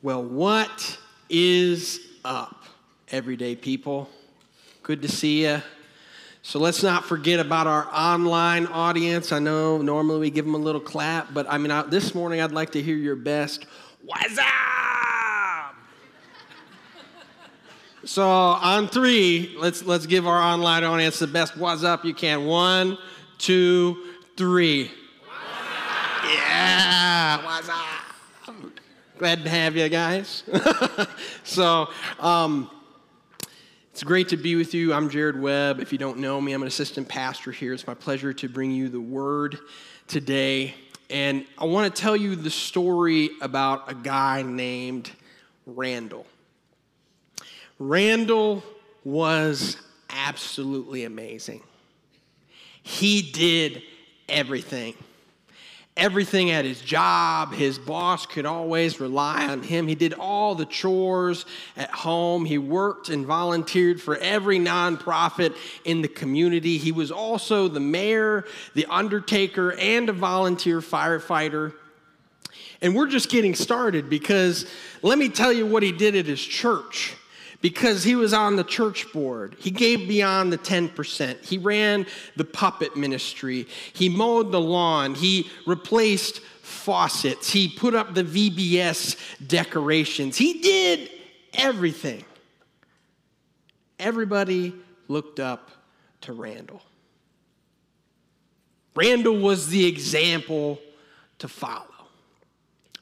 Well, 0.00 0.22
what 0.22 0.96
is 1.28 1.98
up, 2.24 2.62
everyday 3.08 3.56
people? 3.56 4.08
Good 4.84 5.02
to 5.02 5.08
see 5.08 5.42
you. 5.44 5.60
So 6.42 6.60
let's 6.60 6.84
not 6.84 7.04
forget 7.04 7.40
about 7.40 7.66
our 7.66 7.88
online 7.92 8.68
audience. 8.68 9.32
I 9.32 9.40
know 9.40 9.78
normally 9.78 10.20
we 10.20 10.30
give 10.30 10.44
them 10.44 10.54
a 10.54 10.58
little 10.58 10.80
clap, 10.80 11.34
but 11.34 11.50
I 11.50 11.58
mean, 11.58 11.72
I, 11.72 11.82
this 11.82 12.14
morning 12.14 12.40
I'd 12.40 12.52
like 12.52 12.70
to 12.72 12.80
hear 12.80 12.94
your 12.94 13.16
best. 13.16 13.66
What's 14.04 14.38
up? 14.38 15.74
so 18.04 18.24
on 18.24 18.86
three, 18.86 19.56
let's 19.58 19.82
let's 19.82 20.06
give 20.06 20.28
our 20.28 20.40
online 20.40 20.84
audience 20.84 21.18
the 21.18 21.26
best 21.26 21.56
what's 21.56 21.82
up 21.82 22.04
you 22.04 22.14
can. 22.14 22.46
One, 22.46 22.98
two, 23.36 24.14
three. 24.36 24.92
Yeah, 26.24 27.44
what's 27.44 27.68
up? 27.68 27.97
Glad 29.18 29.42
to 29.42 29.50
have 29.50 29.74
you 29.76 29.88
guys. 29.88 30.44
so, 31.42 31.88
um, 32.20 32.70
it's 33.90 34.04
great 34.04 34.28
to 34.28 34.36
be 34.36 34.54
with 34.54 34.74
you. 34.74 34.94
I'm 34.94 35.10
Jared 35.10 35.40
Webb. 35.40 35.80
If 35.80 35.90
you 35.90 35.98
don't 35.98 36.18
know 36.18 36.40
me, 36.40 36.52
I'm 36.52 36.62
an 36.62 36.68
assistant 36.68 37.08
pastor 37.08 37.50
here. 37.50 37.72
It's 37.72 37.84
my 37.84 37.94
pleasure 37.94 38.32
to 38.32 38.48
bring 38.48 38.70
you 38.70 38.88
the 38.88 39.00
word 39.00 39.58
today. 40.06 40.76
And 41.10 41.44
I 41.58 41.64
want 41.64 41.92
to 41.92 42.00
tell 42.00 42.14
you 42.14 42.36
the 42.36 42.48
story 42.48 43.30
about 43.40 43.90
a 43.90 43.94
guy 43.96 44.42
named 44.42 45.10
Randall. 45.66 46.24
Randall 47.80 48.62
was 49.02 49.78
absolutely 50.10 51.02
amazing. 51.02 51.64
He 52.84 53.22
did 53.22 53.82
everything 54.28 54.94
everything 55.98 56.50
at 56.50 56.64
his 56.64 56.80
job. 56.80 57.52
His 57.52 57.78
boss 57.78 58.24
could 58.24 58.46
always 58.46 59.00
rely 59.00 59.46
on 59.48 59.62
him. 59.62 59.88
He 59.88 59.94
did 59.94 60.14
all 60.14 60.54
the 60.54 60.64
chores 60.64 61.44
at 61.76 61.90
home. 61.90 62.44
He 62.44 62.56
worked 62.56 63.10
and 63.10 63.26
volunteered 63.26 64.00
for 64.00 64.16
every 64.16 64.58
nonprofit 64.58 65.54
in 65.84 66.00
the 66.00 66.08
community. 66.08 66.78
He 66.78 66.92
was 66.92 67.10
also 67.10 67.68
the 67.68 67.80
mayor, 67.80 68.46
the 68.74 68.86
undertaker, 68.86 69.72
and 69.72 70.08
a 70.08 70.12
volunteer 70.12 70.80
firefighter. 70.80 71.74
And 72.80 72.94
we're 72.94 73.08
just 73.08 73.28
getting 73.28 73.54
started 73.54 74.08
because 74.08 74.70
let 75.02 75.18
me 75.18 75.28
tell 75.28 75.52
you 75.52 75.66
what 75.66 75.82
he 75.82 75.92
did 75.92 76.14
at 76.14 76.26
his 76.26 76.40
church 76.40 77.16
because 77.60 78.04
he 78.04 78.14
was 78.14 78.32
on 78.32 78.56
the 78.56 78.64
church 78.64 79.12
board. 79.12 79.56
He 79.58 79.70
gave 79.70 80.06
beyond 80.06 80.52
the 80.52 80.58
10%. 80.58 81.44
He 81.44 81.58
ran 81.58 82.06
the 82.36 82.44
puppet 82.44 82.96
ministry. 82.96 83.66
He 83.92 84.08
mowed 84.08 84.52
the 84.52 84.60
lawn. 84.60 85.14
He 85.14 85.50
replaced 85.66 86.40
faucets. 86.62 87.50
He 87.50 87.68
put 87.68 87.94
up 87.94 88.14
the 88.14 88.24
VBS 88.24 89.16
decorations. 89.46 90.36
He 90.36 90.60
did 90.60 91.10
everything. 91.54 92.24
Everybody 93.98 94.74
looked 95.08 95.40
up 95.40 95.70
to 96.22 96.32
Randall. 96.32 96.82
Randall 98.94 99.38
was 99.38 99.68
the 99.68 99.86
example 99.86 100.78
to 101.38 101.48
follow. 101.48 101.84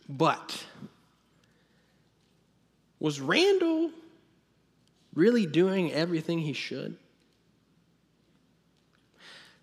But 0.08 0.64
was 3.00 3.20
Randall 3.20 3.90
really 5.16 5.46
doing 5.46 5.92
everything 5.92 6.38
he 6.38 6.52
should? 6.52 6.96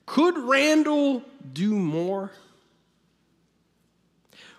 Could 0.06 0.38
Randall 0.38 1.24
do 1.54 1.74
more? 1.74 2.32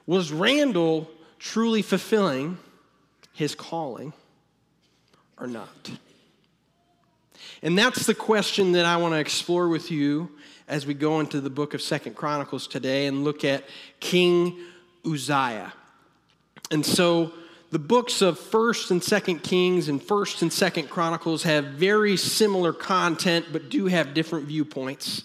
Was 0.07 0.33
Randall 0.33 1.11
truly 1.39 1.83
fulfilling 1.83 2.57
his 3.35 3.55
calling 3.55 4.15
or 5.39 5.47
not? 5.47 5.91
And 7.63 7.77
that's 7.77 8.07
the 8.07 8.15
question 8.15 8.73
that 8.73 8.85
I 8.85 8.97
want 8.97 9.13
to 9.15 9.19
explore 9.19 9.69
with 9.69 9.91
you 9.91 10.31
as 10.69 10.87
we 10.87 10.95
go 10.95 11.21
into 11.21 11.41
the 11.41 11.51
book 11.51 11.75
of 11.75 11.83
Second 11.83 12.15
Chronicles 12.15 12.67
today 12.67 13.07
and 13.07 13.25
look 13.25 13.45
at 13.45 13.65
King 14.01 14.59
Uzziah. 15.05 15.73
And 16.71 16.85
so 16.85 17.33
the 17.75 17.79
books 17.81 18.23
of 18.23 18.39
1st 18.39 18.93
and 18.93 19.01
2nd 19.01 19.43
Kings 19.43 19.89
and 19.89 20.01
1st 20.01 20.43
and 20.43 20.51
2nd 20.53 20.89
Chronicles 20.89 21.43
have 21.43 21.65
very 21.65 22.17
similar 22.17 22.73
content 22.73 23.47
but 23.51 23.69
do 23.69 23.87
have 23.87 24.15
different 24.15 24.47
viewpoints. 24.47 25.25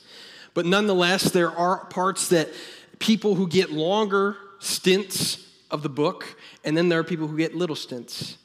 But 0.55 0.65
nonetheless, 0.65 1.25
there 1.25 1.51
are 1.51 1.85
parts 1.85 2.29
that 2.29 2.49
people 2.97 3.35
who 3.35 3.47
get 3.47 3.71
longer 3.71 4.35
stints 4.57 5.47
of 5.69 5.83
the 5.83 5.89
book, 5.89 6.35
and 6.63 6.75
then 6.75 6.89
there 6.89 6.97
are 6.97 7.03
people 7.03 7.27
who 7.27 7.37
get 7.37 7.53
little 7.53 7.75
stints. 7.75 8.39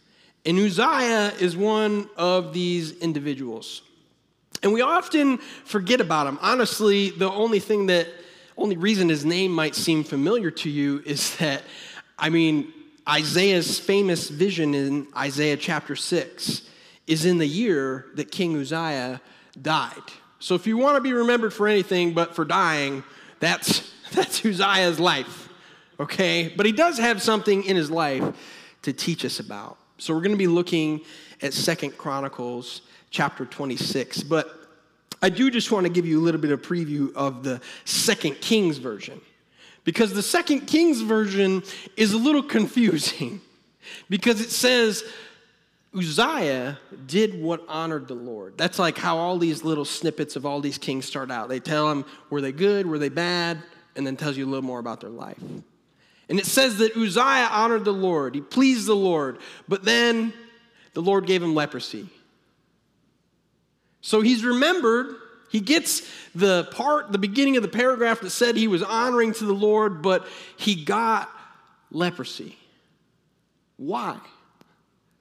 And 0.45 0.59
Uzziah 0.59 1.33
is 1.41 1.57
one 1.57 2.11
of 2.19 2.53
these 2.53 2.99
individuals. 2.99 3.81
And 4.63 4.75
we 4.75 4.83
often 4.83 5.39
forget 5.65 6.03
about 6.03 6.27
him. 6.27 6.39
Honestly, 6.43 7.09
the 7.09 7.31
only 7.31 7.59
thing 7.59 7.87
that, 7.87 8.09
only 8.59 8.77
reason 8.77 9.09
his 9.09 9.25
name 9.25 9.51
might 9.51 9.75
seem 9.75 10.05
familiar 10.05 10.51
to 10.51 10.69
you 10.69 11.03
is 11.07 11.39
that, 11.39 11.63
I 12.19 12.29
mean, 12.29 12.71
Isaiah's 13.09 13.79
famous 13.79 14.29
vision 14.29 14.75
in 14.75 15.07
Isaiah 15.17 15.57
chapter 15.57 15.95
6 15.95 16.63
is 17.07 17.25
in 17.25 17.39
the 17.39 17.47
year 17.47 18.07
that 18.15 18.31
King 18.31 18.57
Uzziah 18.59 19.21
died. 19.61 20.03
So 20.39 20.55
if 20.55 20.67
you 20.67 20.79
want 20.79 20.97
to 20.97 21.01
be 21.01 21.13
remembered 21.13 21.53
for 21.53 21.69
anything 21.69 22.15
but 22.15 22.35
for 22.35 22.45
dying, 22.45 23.05
that's, 23.41 23.93
that's 24.13 24.45
Uzziah's 24.45 24.99
life, 24.99 25.49
okay? 26.01 26.53
But 26.57 26.67
he 26.67 26.73
does 26.73 26.99
have 26.99 27.23
something 27.23 27.65
in 27.65 27.77
his 27.77 27.91
life 27.91 28.25
to 28.83 28.93
teach 28.93 29.25
us 29.25 29.39
about. 29.39 29.77
So 29.99 30.15
we're 30.15 30.21
going 30.21 30.33
to 30.33 30.39
be 30.39 30.47
looking 30.47 31.03
at 31.43 31.53
Second 31.53 31.97
Chronicles 31.99 32.83
chapter 33.11 33.45
26. 33.45 34.23
But 34.23 34.51
I 35.23 35.29
do 35.29 35.51
just 35.51 35.71
want 35.71 35.87
to 35.87 35.93
give 35.93 36.07
you 36.07 36.21
a 36.21 36.23
little 36.23 36.41
bit 36.41 36.51
of 36.51 36.63
preview 36.63 37.15
of 37.15 37.43
the 37.43 37.61
Second 37.85 38.41
Kings 38.41 38.79
version. 38.79 39.21
Because 39.85 40.15
the 40.15 40.23
second 40.23 40.63
Kings 40.63 41.03
version 41.03 41.63
is 41.97 42.13
a 42.13 42.19
little 42.19 42.43
confusing 42.57 43.41
because 44.09 44.41
it 44.41 44.51
says 44.51 45.05
Uzziah 45.97 46.79
did 47.07 47.41
what 47.41 47.63
honored 47.69 48.09
the 48.09 48.15
Lord. 48.15 48.59
That's 48.59 48.79
like 48.79 48.99
how 48.99 49.19
all 49.19 49.39
these 49.39 49.63
little 49.63 49.85
snippets 49.85 50.37
of 50.37 50.45
all 50.45 50.61
these 50.61 50.79
kings 50.79 51.05
start 51.05 51.31
out. 51.31 51.49
They 51.49 51.61
tell 51.61 51.89
them, 51.89 52.05
were 52.31 52.41
they 52.41 52.53
good, 52.53 52.87
were 52.87 52.99
they 52.99 53.11
bad, 53.11 53.63
and 53.95 54.07
then 54.07 54.17
tells 54.17 54.37
you 54.37 54.45
a 54.45 54.51
little 54.51 54.65
more 54.65 54.81
about 54.81 55.01
their 55.01 55.11
life. 55.11 55.39
And 56.29 56.39
it 56.39 56.47
says 56.47 56.79
that 56.79 56.97
Uzziah 56.97 57.49
honored 57.51 57.85
the 57.85 57.93
Lord, 57.93 58.35
he 58.35 58.41
pleased 58.41 58.87
the 58.87 58.97
Lord, 58.97 59.39
but 59.69 59.85
then 59.85 60.33
the 60.95 61.03
Lord 61.03 61.27
gave 61.27 61.43
him 61.43 61.55
leprosy. 61.55 62.09
So 64.01 64.21
he's 64.21 64.45
remembered 64.45 65.15
he 65.55 65.61
gets 65.61 66.03
the 66.35 66.65
part, 66.73 67.13
the 67.13 67.19
beginning 67.19 67.57
of 67.57 67.63
the 67.63 67.69
paragraph 67.69 68.23
that 68.23 68.31
said 68.31 68.57
he 68.57 68.67
was 68.67 68.83
honoring 68.83 69.33
to 69.35 69.45
the 69.45 69.53
Lord, 69.53 70.03
but 70.03 70.27
he 70.57 70.85
got 70.85 71.31
leprosy. 71.93 72.59
Why? 73.77 74.19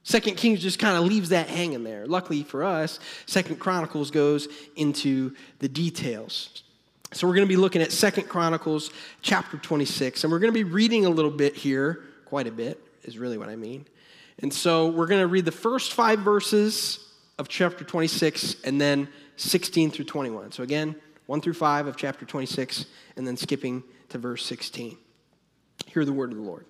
Second 0.02 0.36
Kings 0.36 0.60
just 0.60 0.80
kind 0.80 0.96
of 0.96 1.04
leaves 1.04 1.28
that 1.28 1.46
hanging 1.46 1.84
there. 1.84 2.04
Luckily 2.06 2.42
for 2.42 2.64
us, 2.64 2.98
Second 3.26 3.60
Chronicles 3.60 4.10
goes 4.10 4.48
into 4.74 5.36
the 5.60 5.68
details. 5.68 6.64
So 7.12 7.28
we're 7.28 7.34
going 7.34 7.46
to 7.46 7.48
be 7.48 7.56
looking 7.56 7.80
at 7.80 7.92
Second 7.92 8.24
Chronicles 8.24 8.90
chapter 9.22 9.56
26, 9.56 10.24
and 10.24 10.32
we're 10.32 10.40
going 10.40 10.52
to 10.52 10.64
be 10.64 10.64
reading 10.64 11.06
a 11.06 11.10
little 11.10 11.30
bit 11.30 11.54
here, 11.54 12.02
quite 12.24 12.48
a 12.48 12.52
bit 12.52 12.80
is 13.04 13.18
really 13.18 13.38
what 13.38 13.48
I 13.48 13.54
mean. 13.54 13.86
And 14.40 14.52
so 14.52 14.88
we're 14.88 15.06
going 15.06 15.20
to 15.20 15.28
read 15.28 15.44
the 15.44 15.52
first 15.52 15.92
five 15.92 16.18
verses 16.18 16.98
of 17.38 17.48
chapter 17.48 17.84
26 17.84 18.56
and 18.64 18.80
then 18.80 19.08
16 19.36 19.90
through 19.90 20.04
21. 20.04 20.52
So 20.52 20.62
again, 20.62 20.96
1 21.26 21.40
through 21.40 21.54
5 21.54 21.86
of 21.86 21.96
chapter 21.96 22.24
26, 22.24 22.86
and 23.16 23.26
then 23.26 23.36
skipping 23.36 23.82
to 24.10 24.18
verse 24.18 24.44
16. 24.44 24.96
Hear 25.86 26.04
the 26.04 26.12
word 26.12 26.30
of 26.30 26.36
the 26.36 26.42
Lord. 26.42 26.66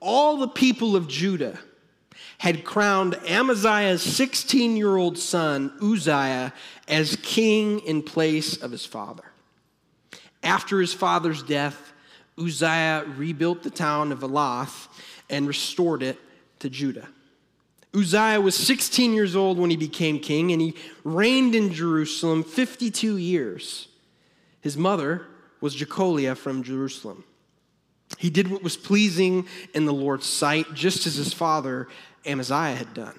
All 0.00 0.36
the 0.36 0.48
people 0.48 0.94
of 0.94 1.08
Judah 1.08 1.58
had 2.38 2.64
crowned 2.64 3.16
Amaziah's 3.26 4.02
16 4.02 4.76
year 4.76 4.96
old 4.96 5.18
son, 5.18 5.72
Uzziah, 5.82 6.52
as 6.86 7.16
king 7.22 7.80
in 7.80 8.02
place 8.02 8.56
of 8.62 8.70
his 8.70 8.86
father. 8.86 9.24
After 10.42 10.80
his 10.80 10.94
father's 10.94 11.42
death, 11.42 11.92
Uzziah 12.38 13.04
rebuilt 13.16 13.64
the 13.64 13.70
town 13.70 14.12
of 14.12 14.20
Elath 14.20 14.86
and 15.28 15.48
restored 15.48 16.02
it 16.02 16.18
to 16.60 16.70
Judah. 16.70 17.08
Uzziah 17.94 18.40
was 18.40 18.54
16 18.54 19.14
years 19.14 19.34
old 19.34 19.58
when 19.58 19.70
he 19.70 19.76
became 19.76 20.18
king, 20.18 20.52
and 20.52 20.60
he 20.60 20.74
reigned 21.04 21.54
in 21.54 21.72
Jerusalem 21.72 22.42
52 22.44 23.16
years. 23.16 23.88
His 24.60 24.76
mother 24.76 25.26
was 25.60 25.74
Jecoliah 25.74 26.36
from 26.36 26.62
Jerusalem. 26.62 27.24
He 28.18 28.30
did 28.30 28.50
what 28.50 28.62
was 28.62 28.76
pleasing 28.76 29.46
in 29.74 29.86
the 29.86 29.92
Lord's 29.92 30.26
sight, 30.26 30.74
just 30.74 31.06
as 31.06 31.14
his 31.14 31.32
father 31.32 31.88
Amaziah 32.24 32.74
had 32.74 32.94
done. 32.94 33.18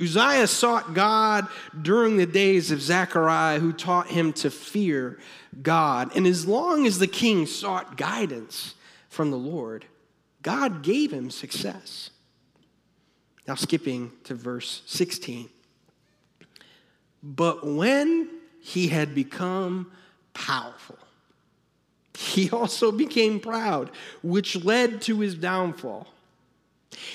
Uzziah 0.00 0.46
sought 0.46 0.94
God 0.94 1.46
during 1.80 2.16
the 2.16 2.26
days 2.26 2.70
of 2.70 2.82
Zechariah, 2.82 3.60
who 3.60 3.72
taught 3.72 4.08
him 4.08 4.32
to 4.34 4.50
fear 4.50 5.18
God. 5.62 6.16
And 6.16 6.26
as 6.26 6.46
long 6.46 6.86
as 6.86 6.98
the 6.98 7.06
king 7.06 7.46
sought 7.46 7.96
guidance 7.96 8.74
from 9.08 9.30
the 9.30 9.36
Lord, 9.36 9.84
God 10.42 10.82
gave 10.82 11.12
him 11.12 11.30
success. 11.30 12.10
Now, 13.46 13.54
skipping 13.56 14.12
to 14.24 14.34
verse 14.34 14.82
16. 14.86 15.48
But 17.22 17.66
when 17.66 18.28
he 18.60 18.88
had 18.88 19.14
become 19.14 19.90
powerful, 20.32 20.98
he 22.16 22.50
also 22.50 22.92
became 22.92 23.40
proud, 23.40 23.90
which 24.22 24.64
led 24.64 25.02
to 25.02 25.20
his 25.20 25.34
downfall. 25.34 26.08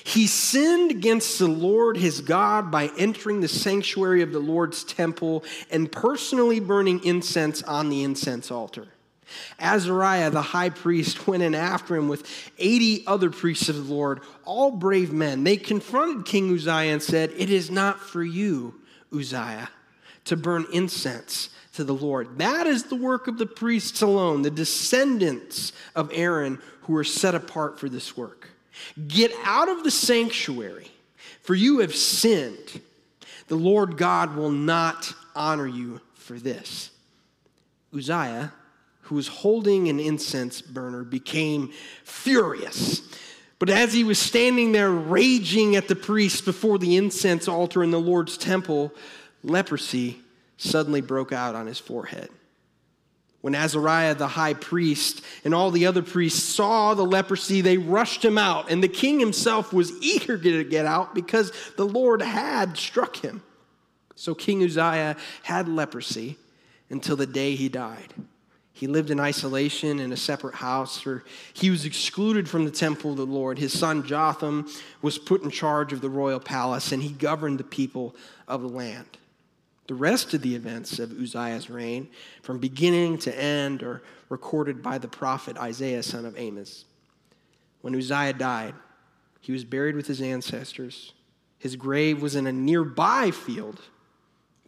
He 0.03 0.27
sinned 0.27 0.91
against 0.91 1.37
the 1.39 1.47
Lord 1.47 1.97
his 1.97 2.21
God 2.21 2.71
by 2.71 2.91
entering 2.97 3.41
the 3.41 3.47
sanctuary 3.47 4.21
of 4.21 4.31
the 4.31 4.39
Lord's 4.39 4.83
temple 4.83 5.43
and 5.69 5.91
personally 5.91 6.59
burning 6.59 7.03
incense 7.03 7.61
on 7.63 7.89
the 7.89 8.03
incense 8.03 8.49
altar. 8.49 8.87
Azariah, 9.59 10.29
the 10.29 10.41
high 10.41 10.69
priest, 10.69 11.27
went 11.27 11.43
in 11.43 11.55
after 11.55 11.95
him 11.95 12.07
with 12.07 12.27
80 12.57 13.05
other 13.07 13.29
priests 13.29 13.69
of 13.69 13.87
the 13.87 13.93
Lord, 13.93 14.21
all 14.45 14.71
brave 14.71 15.11
men. 15.11 15.43
They 15.43 15.57
confronted 15.57 16.25
King 16.25 16.53
Uzziah 16.53 16.93
and 16.93 17.03
said, 17.03 17.31
It 17.37 17.49
is 17.49 17.69
not 17.69 17.99
for 17.99 18.23
you, 18.23 18.75
Uzziah, 19.13 19.69
to 20.25 20.37
burn 20.37 20.65
incense 20.73 21.49
to 21.73 21.83
the 21.83 21.93
Lord. 21.93 22.39
That 22.39 22.67
is 22.67 22.85
the 22.85 22.95
work 22.95 23.27
of 23.27 23.37
the 23.37 23.45
priests 23.45 24.01
alone, 24.01 24.41
the 24.41 24.49
descendants 24.49 25.73
of 25.95 26.09
Aaron 26.13 26.61
who 26.81 26.95
are 26.95 27.03
set 27.03 27.35
apart 27.35 27.79
for 27.79 27.89
this 27.89 28.15
work. 28.17 28.49
Get 29.07 29.31
out 29.43 29.69
of 29.69 29.83
the 29.83 29.91
sanctuary, 29.91 30.89
for 31.41 31.53
you 31.53 31.79
have 31.79 31.95
sinned. 31.95 32.81
The 33.47 33.55
Lord 33.55 33.97
God 33.97 34.35
will 34.35 34.51
not 34.51 35.13
honor 35.35 35.67
you 35.67 36.01
for 36.13 36.39
this. 36.39 36.91
Uzziah, 37.95 38.53
who 39.07 39.15
was 39.15 39.27
holding 39.27 39.87
an 39.89 39.99
incense 39.99 40.61
burner, 40.61 41.03
became 41.03 41.71
furious. 42.03 43.01
But 43.59 43.69
as 43.69 43.93
he 43.93 44.03
was 44.03 44.19
standing 44.19 44.71
there 44.71 44.91
raging 44.91 45.75
at 45.75 45.87
the 45.87 45.95
priest 45.95 46.45
before 46.45 46.77
the 46.77 46.95
incense 46.95 47.47
altar 47.47 47.83
in 47.83 47.91
the 47.91 47.99
Lord's 47.99 48.37
temple, 48.37 48.93
leprosy 49.43 50.19
suddenly 50.57 51.01
broke 51.01 51.31
out 51.31 51.55
on 51.55 51.67
his 51.67 51.79
forehead. 51.79 52.29
When 53.41 53.55
Azariah 53.55 54.15
the 54.15 54.27
high 54.27 54.55
priest 54.55 55.23
and 55.45 55.53
all 55.53 55.71
the 55.71 55.85
other 55.85 56.01
priests 56.01 56.43
saw 56.43 56.93
the 56.93 57.05
leprosy, 57.05 57.61
they 57.61 57.77
rushed 57.77 58.25
him 58.25 58.37
out, 58.37 58.69
and 58.69 58.83
the 58.83 58.87
king 58.87 59.19
himself 59.19 59.71
was 59.71 59.91
eager 60.01 60.37
to 60.37 60.63
get 60.63 60.85
out 60.85 61.15
because 61.15 61.51
the 61.77 61.85
Lord 61.85 62.21
had 62.21 62.77
struck 62.77 63.17
him. 63.17 63.41
So 64.15 64.35
King 64.35 64.63
Uzziah 64.63 65.15
had 65.43 65.69
leprosy 65.69 66.37
until 66.89 67.15
the 67.15 67.27
day 67.27 67.55
he 67.55 67.69
died. 67.69 68.13
He 68.77 68.85
lived 68.85 69.09
in 69.09 69.19
isolation 69.19 69.99
in 69.99 70.11
a 70.11 70.17
separate 70.17 70.53
house, 70.53 71.07
or 71.07 71.23
he 71.51 71.71
was 71.71 71.83
excluded 71.83 72.47
from 72.47 72.63
the 72.63 72.69
temple 72.69 73.09
of 73.09 73.17
the 73.17 73.25
Lord. 73.25 73.57
His 73.57 73.77
son 73.77 74.05
Jotham 74.05 74.67
was 75.01 75.17
put 75.17 75.41
in 75.41 75.49
charge 75.49 75.93
of 75.93 76.01
the 76.01 76.11
royal 76.11 76.39
palace, 76.39 76.91
and 76.91 77.01
he 77.01 77.09
governed 77.09 77.57
the 77.57 77.63
people 77.63 78.15
of 78.47 78.61
the 78.61 78.69
land. 78.69 79.07
The 79.87 79.95
rest 79.95 80.35
of 80.35 80.43
the 80.43 80.53
events 80.53 80.99
of 80.99 81.11
Uzziah's 81.11 81.71
reign, 81.71 82.07
from 82.43 82.59
beginning 82.59 83.17
to 83.19 83.35
end, 83.35 83.81
are 83.81 84.03
recorded 84.29 84.83
by 84.83 84.99
the 84.99 85.07
prophet 85.07 85.57
Isaiah, 85.57 86.03
son 86.03 86.27
of 86.27 86.37
Amos. 86.37 86.85
When 87.81 87.95
Uzziah 87.95 88.33
died, 88.33 88.75
he 89.41 89.53
was 89.53 89.63
buried 89.63 89.95
with 89.95 90.05
his 90.05 90.21
ancestors. 90.21 91.13
His 91.57 91.75
grave 91.75 92.21
was 92.21 92.35
in 92.35 92.45
a 92.45 92.51
nearby 92.51 93.31
field 93.31 93.81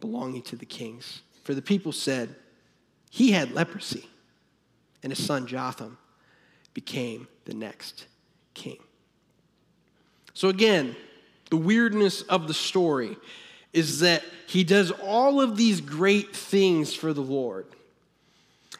belonging 0.00 0.42
to 0.42 0.56
the 0.56 0.66
kings. 0.66 1.22
For 1.44 1.54
the 1.54 1.62
people 1.62 1.92
said, 1.92 2.34
He 3.10 3.32
had 3.32 3.52
leprosy, 3.52 4.08
and 5.02 5.12
his 5.12 5.22
son 5.22 5.46
Jotham 5.46 5.98
became 6.72 7.28
the 7.44 7.54
next 7.54 8.06
king. 8.54 8.78
So, 10.32 10.48
again, 10.48 10.96
the 11.50 11.56
weirdness 11.56 12.22
of 12.22 12.48
the 12.48 12.54
story 12.54 13.16
is 13.72 14.00
that 14.00 14.22
he 14.46 14.64
does 14.64 14.90
all 14.90 15.40
of 15.40 15.56
these 15.56 15.80
great 15.80 16.34
things 16.34 16.94
for 16.94 17.12
the 17.12 17.20
Lord. 17.20 17.66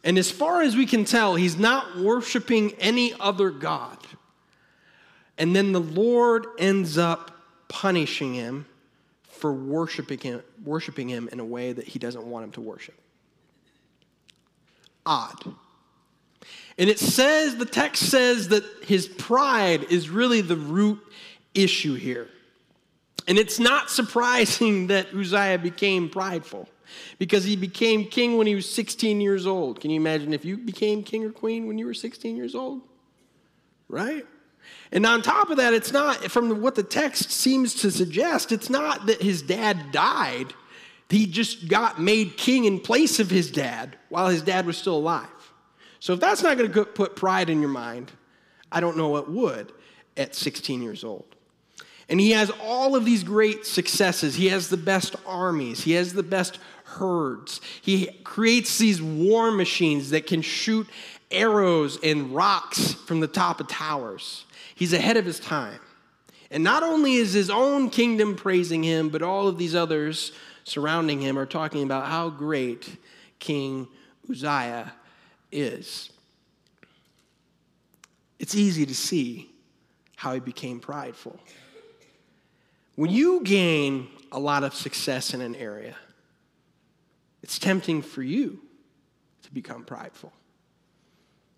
And 0.02 0.16
as 0.16 0.30
far 0.30 0.62
as 0.62 0.76
we 0.76 0.86
can 0.86 1.04
tell, 1.04 1.34
he's 1.34 1.58
not 1.58 1.98
worshiping 1.98 2.72
any 2.78 3.12
other 3.20 3.50
God. 3.50 3.98
And 5.36 5.54
then 5.54 5.72
the 5.72 5.80
Lord 5.80 6.46
ends 6.58 6.98
up 6.98 7.30
punishing 7.68 8.34
him 8.34 8.66
for 9.28 9.52
worshiping 9.52 10.18
him, 10.18 10.42
worshiping 10.64 11.08
him 11.08 11.28
in 11.32 11.40
a 11.40 11.44
way 11.44 11.72
that 11.72 11.86
he 11.86 11.98
doesn't 11.98 12.24
want 12.24 12.44
him 12.44 12.52
to 12.52 12.60
worship. 12.60 12.99
Odd. 15.10 15.56
And 16.78 16.88
it 16.88 17.00
says, 17.00 17.56
the 17.56 17.66
text 17.66 18.04
says 18.10 18.46
that 18.48 18.62
his 18.84 19.08
pride 19.08 19.82
is 19.90 20.08
really 20.08 20.40
the 20.40 20.56
root 20.56 21.00
issue 21.52 21.94
here. 21.94 22.28
And 23.26 23.36
it's 23.36 23.58
not 23.58 23.90
surprising 23.90 24.86
that 24.86 25.12
Uzziah 25.12 25.58
became 25.58 26.08
prideful 26.08 26.68
because 27.18 27.42
he 27.42 27.56
became 27.56 28.04
king 28.04 28.38
when 28.38 28.46
he 28.46 28.54
was 28.54 28.72
16 28.72 29.20
years 29.20 29.48
old. 29.48 29.80
Can 29.80 29.90
you 29.90 30.00
imagine 30.00 30.32
if 30.32 30.44
you 30.44 30.56
became 30.56 31.02
king 31.02 31.24
or 31.24 31.32
queen 31.32 31.66
when 31.66 31.76
you 31.76 31.86
were 31.86 31.94
16 31.94 32.36
years 32.36 32.54
old? 32.54 32.80
Right? 33.88 34.24
And 34.92 35.04
on 35.04 35.22
top 35.22 35.50
of 35.50 35.56
that, 35.56 35.74
it's 35.74 35.92
not, 35.92 36.30
from 36.30 36.62
what 36.62 36.76
the 36.76 36.84
text 36.84 37.32
seems 37.32 37.74
to 37.82 37.90
suggest, 37.90 38.52
it's 38.52 38.70
not 38.70 39.06
that 39.06 39.20
his 39.20 39.42
dad 39.42 39.90
died. 39.90 40.54
He 41.10 41.26
just 41.26 41.68
got 41.68 42.00
made 42.00 42.36
king 42.36 42.64
in 42.64 42.78
place 42.78 43.18
of 43.18 43.30
his 43.30 43.50
dad 43.50 43.96
while 44.08 44.28
his 44.28 44.42
dad 44.42 44.64
was 44.64 44.78
still 44.78 44.96
alive. 44.96 45.26
So 45.98 46.14
if 46.14 46.20
that's 46.20 46.42
not 46.42 46.56
going 46.56 46.72
to 46.72 46.84
put 46.84 47.16
pride 47.16 47.50
in 47.50 47.60
your 47.60 47.70
mind, 47.70 48.10
I 48.72 48.80
don't 48.80 48.96
know 48.96 49.08
what 49.08 49.30
would 49.30 49.72
at 50.16 50.34
16 50.34 50.82
years 50.82 51.04
old. 51.04 51.36
And 52.08 52.18
he 52.18 52.32
has 52.32 52.50
all 52.62 52.96
of 52.96 53.04
these 53.04 53.22
great 53.22 53.66
successes. 53.66 54.34
He 54.34 54.48
has 54.48 54.68
the 54.68 54.76
best 54.76 55.14
armies, 55.26 55.82
he 55.82 55.92
has 55.92 56.12
the 56.12 56.22
best 56.22 56.58
herds. 56.84 57.60
He 57.82 58.06
creates 58.24 58.78
these 58.78 59.00
war 59.00 59.50
machines 59.52 60.10
that 60.10 60.26
can 60.26 60.42
shoot 60.42 60.88
arrows 61.30 61.98
and 62.02 62.34
rocks 62.34 62.94
from 62.94 63.20
the 63.20 63.28
top 63.28 63.60
of 63.60 63.68
towers. 63.68 64.44
He's 64.74 64.92
ahead 64.92 65.16
of 65.16 65.24
his 65.24 65.38
time. 65.38 65.78
And 66.50 66.64
not 66.64 66.82
only 66.82 67.14
is 67.14 67.32
his 67.32 67.48
own 67.48 67.90
kingdom 67.90 68.34
praising 68.34 68.82
him, 68.82 69.08
but 69.08 69.22
all 69.22 69.46
of 69.46 69.56
these 69.56 69.76
others 69.76 70.32
surrounding 70.64 71.20
him 71.20 71.38
are 71.38 71.46
talking 71.46 71.82
about 71.82 72.06
how 72.06 72.30
great 72.30 72.96
King 73.38 73.88
Uzziah 74.28 74.92
is. 75.50 76.10
It's 78.38 78.54
easy 78.54 78.86
to 78.86 78.94
see 78.94 79.50
how 80.16 80.34
he 80.34 80.40
became 80.40 80.80
prideful. 80.80 81.38
When 82.96 83.10
you 83.10 83.42
gain 83.42 84.08
a 84.32 84.38
lot 84.38 84.64
of 84.64 84.74
success 84.74 85.32
in 85.34 85.40
an 85.40 85.54
area, 85.54 85.96
it's 87.42 87.58
tempting 87.58 88.02
for 88.02 88.22
you 88.22 88.60
to 89.42 89.52
become 89.52 89.84
prideful. 89.84 90.32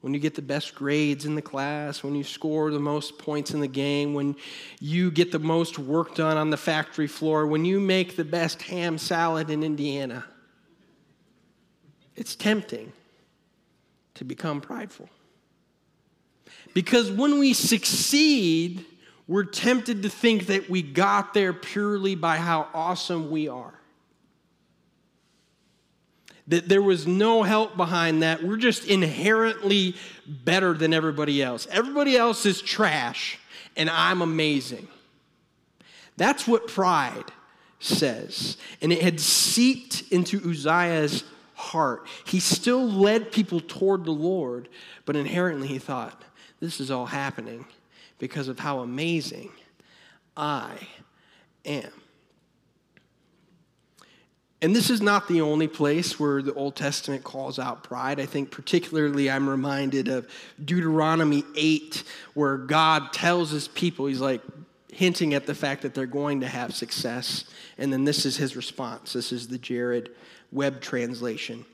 When 0.02 0.12
you 0.12 0.20
get 0.20 0.34
the 0.34 0.42
best 0.42 0.74
grades 0.74 1.26
in 1.26 1.36
the 1.36 1.42
class, 1.42 2.02
when 2.02 2.16
you 2.16 2.24
score 2.24 2.72
the 2.72 2.80
most 2.80 3.18
points 3.18 3.52
in 3.52 3.60
the 3.60 3.68
game, 3.68 4.14
when 4.14 4.34
you 4.80 5.12
get 5.12 5.30
the 5.30 5.38
most 5.38 5.78
work 5.78 6.16
done 6.16 6.36
on 6.36 6.50
the 6.50 6.56
factory 6.56 7.06
floor, 7.06 7.46
when 7.46 7.64
you 7.64 7.78
make 7.78 8.16
the 8.16 8.24
best 8.24 8.62
ham 8.62 8.98
salad 8.98 9.48
in 9.48 9.62
Indiana, 9.62 10.24
it's 12.16 12.34
tempting 12.34 12.92
to 14.14 14.24
become 14.24 14.60
prideful. 14.60 15.08
Because 16.74 17.08
when 17.08 17.38
we 17.38 17.52
succeed, 17.52 18.84
we're 19.28 19.44
tempted 19.44 20.02
to 20.02 20.08
think 20.08 20.46
that 20.46 20.68
we 20.68 20.82
got 20.82 21.32
there 21.32 21.52
purely 21.52 22.16
by 22.16 22.38
how 22.38 22.66
awesome 22.74 23.30
we 23.30 23.46
are. 23.46 23.74
That 26.48 26.68
there 26.68 26.82
was 26.82 27.06
no 27.06 27.44
help 27.44 27.76
behind 27.76 28.22
that. 28.22 28.42
We're 28.42 28.56
just 28.56 28.86
inherently 28.86 29.94
better 30.26 30.74
than 30.74 30.92
everybody 30.92 31.42
else. 31.42 31.68
Everybody 31.70 32.16
else 32.16 32.44
is 32.46 32.60
trash, 32.60 33.38
and 33.76 33.88
I'm 33.88 34.22
amazing. 34.22 34.88
That's 36.16 36.46
what 36.46 36.66
pride 36.66 37.30
says. 37.78 38.56
And 38.80 38.92
it 38.92 39.02
had 39.02 39.20
seeped 39.20 40.04
into 40.10 40.38
Uzziah's 40.38 41.24
heart. 41.54 42.06
He 42.26 42.40
still 42.40 42.88
led 42.88 43.30
people 43.30 43.60
toward 43.60 44.04
the 44.04 44.10
Lord, 44.10 44.68
but 45.04 45.14
inherently 45.14 45.68
he 45.68 45.78
thought, 45.78 46.24
this 46.58 46.80
is 46.80 46.90
all 46.90 47.06
happening 47.06 47.66
because 48.18 48.48
of 48.48 48.58
how 48.58 48.80
amazing 48.80 49.50
I 50.36 50.74
am. 51.64 51.92
And 54.62 54.76
this 54.76 54.90
is 54.90 55.02
not 55.02 55.26
the 55.26 55.40
only 55.40 55.66
place 55.66 56.20
where 56.20 56.40
the 56.40 56.54
Old 56.54 56.76
Testament 56.76 57.24
calls 57.24 57.58
out 57.58 57.82
pride. 57.82 58.20
I 58.20 58.26
think, 58.26 58.52
particularly, 58.52 59.28
I'm 59.28 59.48
reminded 59.48 60.06
of 60.06 60.30
Deuteronomy 60.64 61.42
8, 61.56 62.04
where 62.34 62.56
God 62.56 63.12
tells 63.12 63.50
his 63.50 63.66
people, 63.66 64.06
he's 64.06 64.20
like 64.20 64.40
hinting 64.92 65.34
at 65.34 65.46
the 65.46 65.54
fact 65.54 65.82
that 65.82 65.94
they're 65.94 66.06
going 66.06 66.40
to 66.42 66.46
have 66.46 66.72
success. 66.74 67.44
And 67.76 67.92
then 67.92 68.04
this 68.04 68.24
is 68.24 68.36
his 68.36 68.54
response. 68.54 69.14
This 69.14 69.32
is 69.32 69.48
the 69.48 69.58
Jared 69.58 70.10
Webb 70.52 70.80
translation. 70.80 71.64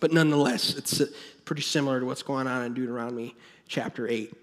But 0.00 0.12
nonetheless, 0.12 0.74
it's 0.74 1.00
uh, 1.00 1.06
pretty 1.44 1.62
similar 1.62 2.00
to 2.00 2.06
what's 2.06 2.24
going 2.24 2.48
on 2.48 2.64
in 2.64 2.74
Deuteronomy 2.74 3.36
chapter 3.68 4.08
8. 4.08 4.34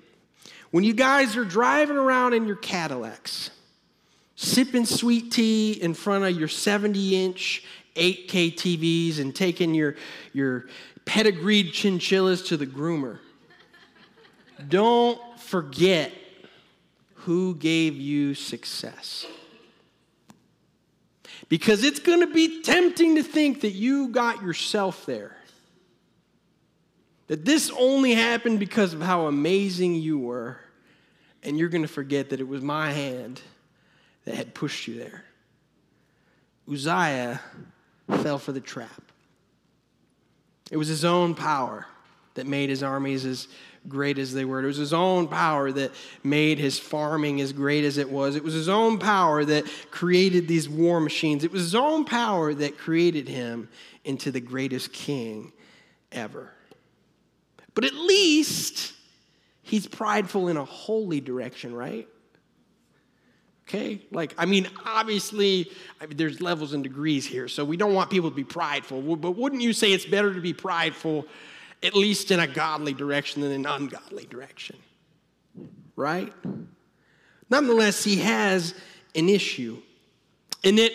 When 0.72 0.86
you 0.86 0.94
guys 0.94 1.36
are 1.36 1.44
driving 1.44 1.98
around 1.98 2.34
in 2.34 2.48
your 2.48 2.56
Cadillacs, 2.56 3.52
sipping 4.36 4.86
sweet 4.86 5.32
tea 5.32 5.74
in 5.74 5.94
front 5.94 6.24
of 6.24 6.38
your 6.38 6.48
70 6.48 7.26
inch 7.26 7.64
8K 7.96 8.54
TVs 8.56 9.20
and 9.20 9.36
taking 9.36 9.74
your, 9.74 9.96
your 10.34 10.66
pedigreed 11.06 11.74
chinchillas 11.74 12.42
to 12.44 12.58
the 12.58 12.66
groomer, 12.66 13.20
don't 14.68 15.20
forget 15.40 16.12
who 17.14 17.56
gave 17.56 17.96
you 17.96 18.34
success. 18.34 19.26
Because 21.50 21.84
it's 21.84 22.00
going 22.00 22.22
to 22.22 22.34
be 22.34 22.62
tempting 22.62 23.16
to 23.16 23.24
think 23.24 23.62
that 23.62 23.72
you 23.72 24.08
got 24.08 24.42
yourself 24.42 25.06
there. 25.06 25.36
That 27.28 27.46
this 27.46 27.72
only 27.78 28.14
happened 28.14 28.60
because 28.60 28.94
of 28.94 29.02
how 29.02 29.28
amazing 29.28 29.96
you 29.96 30.18
were, 30.18 30.58
and 31.44 31.58
you're 31.58 31.70
going 31.70 31.84
to 31.84 31.88
forget 31.88 32.30
that 32.32 32.40
it 32.40 32.48
was 32.48 32.62
my 32.62 32.92
hand 32.92 33.42
that 34.26 34.36
had 34.36 34.54
pushed 34.54 34.88
you 34.88 34.98
there. 34.98 35.26
Uzziah 36.72 37.42
fell 38.08 38.40
for 38.40 38.52
the 38.52 38.62
trap. 38.62 39.12
It 40.72 40.78
was 40.78 40.88
his 40.88 41.06
own 41.06 41.36
power 41.36 41.86
that 42.36 42.48
made 42.48 42.70
his 42.70 42.84
armies 42.84 43.26
as 43.26 43.48
great 43.88 44.18
as 44.18 44.34
they 44.34 44.46
were. 44.46 44.64
It 44.64 44.66
was 44.66 44.78
his 44.78 44.94
own 44.94 45.28
power 45.28 45.72
that 45.72 45.92
made 46.24 46.58
his 46.58 46.80
farming 46.80 47.42
as 47.42 47.52
great 47.52 47.84
as 47.84 47.98
it 47.98 48.10
was. 48.10 48.36
It 48.36 48.44
was 48.44 48.54
his 48.54 48.70
own 48.70 48.98
power 48.98 49.44
that 49.46 49.66
created 49.92 50.48
these 50.48 50.70
war 50.70 51.00
machines. 51.00 51.44
It 51.44 51.52
was 51.52 51.62
his 51.62 51.76
own 51.76 52.06
power 52.06 52.54
that 52.54 52.78
created 52.78 53.28
him 53.28 53.70
into 54.04 54.32
the 54.32 54.40
greatest 54.40 54.94
king 54.94 55.52
ever. 56.12 56.52
But 57.76 57.86
at 57.86 57.94
least 57.94 58.94
he's 59.62 59.88
prideful 59.88 60.48
in 60.48 60.58
a 60.58 60.66
holy 60.66 61.20
direction, 61.20 61.76
right? 61.76 62.08
Okay? 63.68 64.02
Like, 64.12 64.34
I 64.38 64.46
mean, 64.46 64.68
obviously, 64.86 65.72
I 66.02 66.06
mean, 66.06 66.18
there's 66.18 66.42
levels 66.42 66.74
and 66.74 66.84
degrees 66.84 67.26
here, 67.26 67.48
so 67.48 67.64
we 67.64 67.78
don't 67.78 67.94
want 67.94 68.10
people 68.10 68.30
to 68.30 68.36
be 68.36 68.44
prideful. 68.44 69.02
But 69.16 69.32
wouldn't 69.32 69.62
you 69.62 69.74
say 69.74 69.94
it's 69.94 70.06
better 70.06 70.34
to 70.34 70.42
be 70.42 70.54
prideful, 70.54 71.26
at 71.82 71.96
least 71.96 72.32
in 72.32 72.40
a 72.40 72.48
godly 72.48 72.94
direction, 72.94 73.42
than 73.42 73.52
an 73.52 73.66
ungodly 73.66 74.26
direction? 74.26 74.76
Right? 75.96 76.34
Nonetheless, 77.50 78.04
he 78.04 78.18
has 78.18 78.74
an 79.16 79.30
issue. 79.30 79.82
And 80.64 80.80
it 80.80 80.94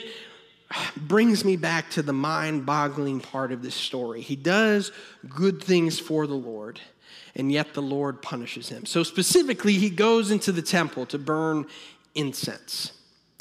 brings 0.96 1.44
me 1.44 1.56
back 1.56 1.90
to 1.90 2.02
the 2.02 2.12
mind 2.12 2.66
boggling 2.66 3.20
part 3.20 3.52
of 3.52 3.62
this 3.62 3.74
story. 3.74 4.20
He 4.20 4.36
does 4.36 4.92
good 5.28 5.62
things 5.62 5.98
for 5.98 6.26
the 6.26 6.34
Lord, 6.34 6.80
and 7.34 7.50
yet 7.50 7.74
the 7.74 7.82
Lord 7.82 8.20
punishes 8.20 8.68
him. 8.68 8.84
So, 8.84 9.02
specifically, 9.02 9.74
he 9.74 9.88
goes 9.88 10.30
into 10.30 10.52
the 10.52 10.62
temple 10.62 11.06
to 11.06 11.18
burn 11.18 11.66
incense. 12.18 12.92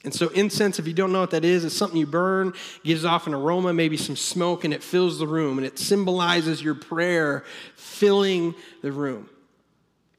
And 0.06 0.14
so, 0.14 0.30
incense, 0.30 0.80
if 0.80 0.88
you 0.88 0.94
don't 0.94 1.12
know 1.12 1.20
what 1.20 1.32
that 1.32 1.44
is, 1.44 1.66
it's 1.66 1.76
something 1.76 2.00
you 2.00 2.06
burn, 2.06 2.54
gives 2.84 3.04
off 3.04 3.28
an 3.28 3.34
aroma, 3.34 3.74
maybe 3.74 3.98
some 3.98 4.16
smoke, 4.16 4.64
and 4.64 4.74
it 4.74 4.84
fills 4.84 5.20
the 5.20 5.28
room. 5.28 5.58
And 5.58 5.68
it 5.68 5.80
symbolizes 5.80 6.62
your 6.62 6.76
prayer 6.76 7.44
filling 7.76 8.56
the 8.82 8.92
room. 8.92 9.30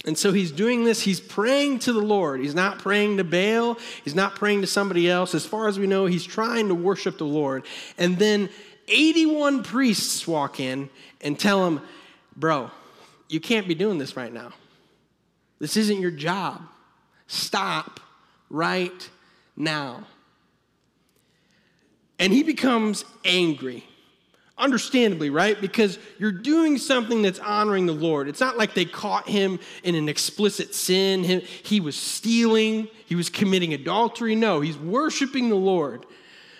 And 0.05 0.19
so 0.19 0.33
he's 0.33 0.53
doing 0.53 0.85
this, 0.85 1.01
he's 1.01 1.21
praying 1.21 1.79
to 1.81 1.93
the 1.93 2.01
Lord. 2.01 2.41
He's 2.41 2.55
not 2.55 2.81
praying 2.81 3.17
to 3.17 3.25
Baal, 3.25 3.79
he's 4.05 4.15
not 4.15 4.35
praying 4.35 4.61
to 4.61 4.67
somebody 4.67 5.09
else. 5.09 5.35
As 5.35 5.47
far 5.47 5.69
as 5.69 5.79
we 5.79 5.87
know, 5.87 6.07
he's 6.07 6.25
trying 6.25 6.69
to 6.69 6.75
worship 6.75 7.19
the 7.19 7.25
Lord. 7.25 7.65
And 7.97 8.19
then 8.19 8.51
81 8.89 9.63
priests 9.63 10.27
walk 10.27 10.61
in 10.61 10.91
and 11.21 11.39
tell 11.39 11.67
him, 11.67 11.81
Bro, 12.37 12.71
you 13.29 13.41
can't 13.41 13.67
be 13.67 13.75
doing 13.75 13.99
this 13.99 14.17
right 14.17 14.33
now. 14.33 14.53
This 15.61 15.77
isn't 15.77 16.01
your 16.01 16.11
job. 16.11 16.63
Stop 17.27 18.01
right 18.51 19.11
now. 19.57 20.05
And 22.19 22.33
he 22.33 22.43
becomes 22.43 23.05
angry. 23.25 23.85
Understandably, 24.57 25.31
right? 25.31 25.61
Because 25.61 26.01
you're 26.19 26.33
doing 26.33 26.79
something 26.79 27.23
that's 27.23 27.39
honoring 27.39 27.87
the 27.87 27.93
Lord. 27.93 28.27
It's 28.27 28.41
not 28.41 28.59
like 28.59 28.75
they 28.75 28.85
caught 28.85 29.29
him 29.29 29.61
in 29.85 29.95
an 29.95 30.09
explicit 30.09 30.75
sin. 30.75 31.23
He 31.23 31.79
was 31.79 31.95
stealing, 31.95 32.89
he 33.07 33.15
was 33.15 33.31
committing 33.31 33.73
adultery. 33.73 34.35
No, 34.35 34.61
he's 34.61 34.77
worshiping 34.77 35.49
the 35.49 35.55
Lord. 35.55 36.07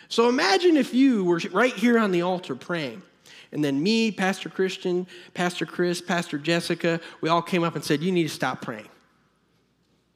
So 0.09 0.29
imagine 0.29 0.77
if 0.77 0.95
you 0.95 1.25
were 1.25 1.41
right 1.51 1.75
here 1.75 1.99
on 1.99 2.13
the 2.13 2.23
altar 2.23 2.55
praying, 2.55 3.03
and 3.51 3.65
then 3.65 3.83
me, 3.83 4.13
Pastor 4.13 4.49
Christian, 4.49 5.07
Pastor 5.35 5.67
Chris, 5.67 6.01
Pastor 6.01 6.39
Jessica, 6.39 7.01
we 7.21 7.29
all 7.29 7.43
came 7.43 7.65
up 7.65 7.75
and 7.75 7.85
said, 7.85 8.01
You 8.01 8.13
need 8.13 8.25
to 8.25 8.29
stop 8.29 8.63
praying. 8.63 8.89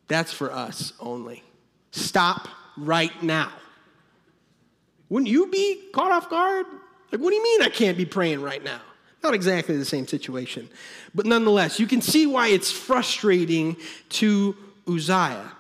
That's 0.09 0.33
for 0.33 0.53
us 0.53 0.93
only. 1.01 1.43
Stop 1.93 2.49
right 2.77 3.23
now. 3.23 3.53
Wouldn't 5.09 5.31
you 5.31 5.47
be 5.47 5.81
caught 5.93 6.11
off 6.11 6.29
guard? 6.29 6.67
Like, 7.13 7.21
what 7.21 7.31
do 7.31 7.37
you 7.37 7.43
mean 7.43 7.63
I 7.63 7.69
can't 7.69 7.97
be 7.99 8.07
praying 8.07 8.41
right 8.41 8.65
now? 8.65 8.81
Not 9.23 9.35
exactly 9.35 9.77
the 9.77 9.85
same 9.85 10.09
situation. 10.09 10.69
But 11.15 11.27
nonetheless, 11.27 11.79
you 11.79 11.87
can 11.87 12.01
see 12.01 12.27
why 12.27 12.49
it's 12.49 12.73
frustrating 12.73 13.77
to 14.09 14.57
Uzziah. 14.89 15.53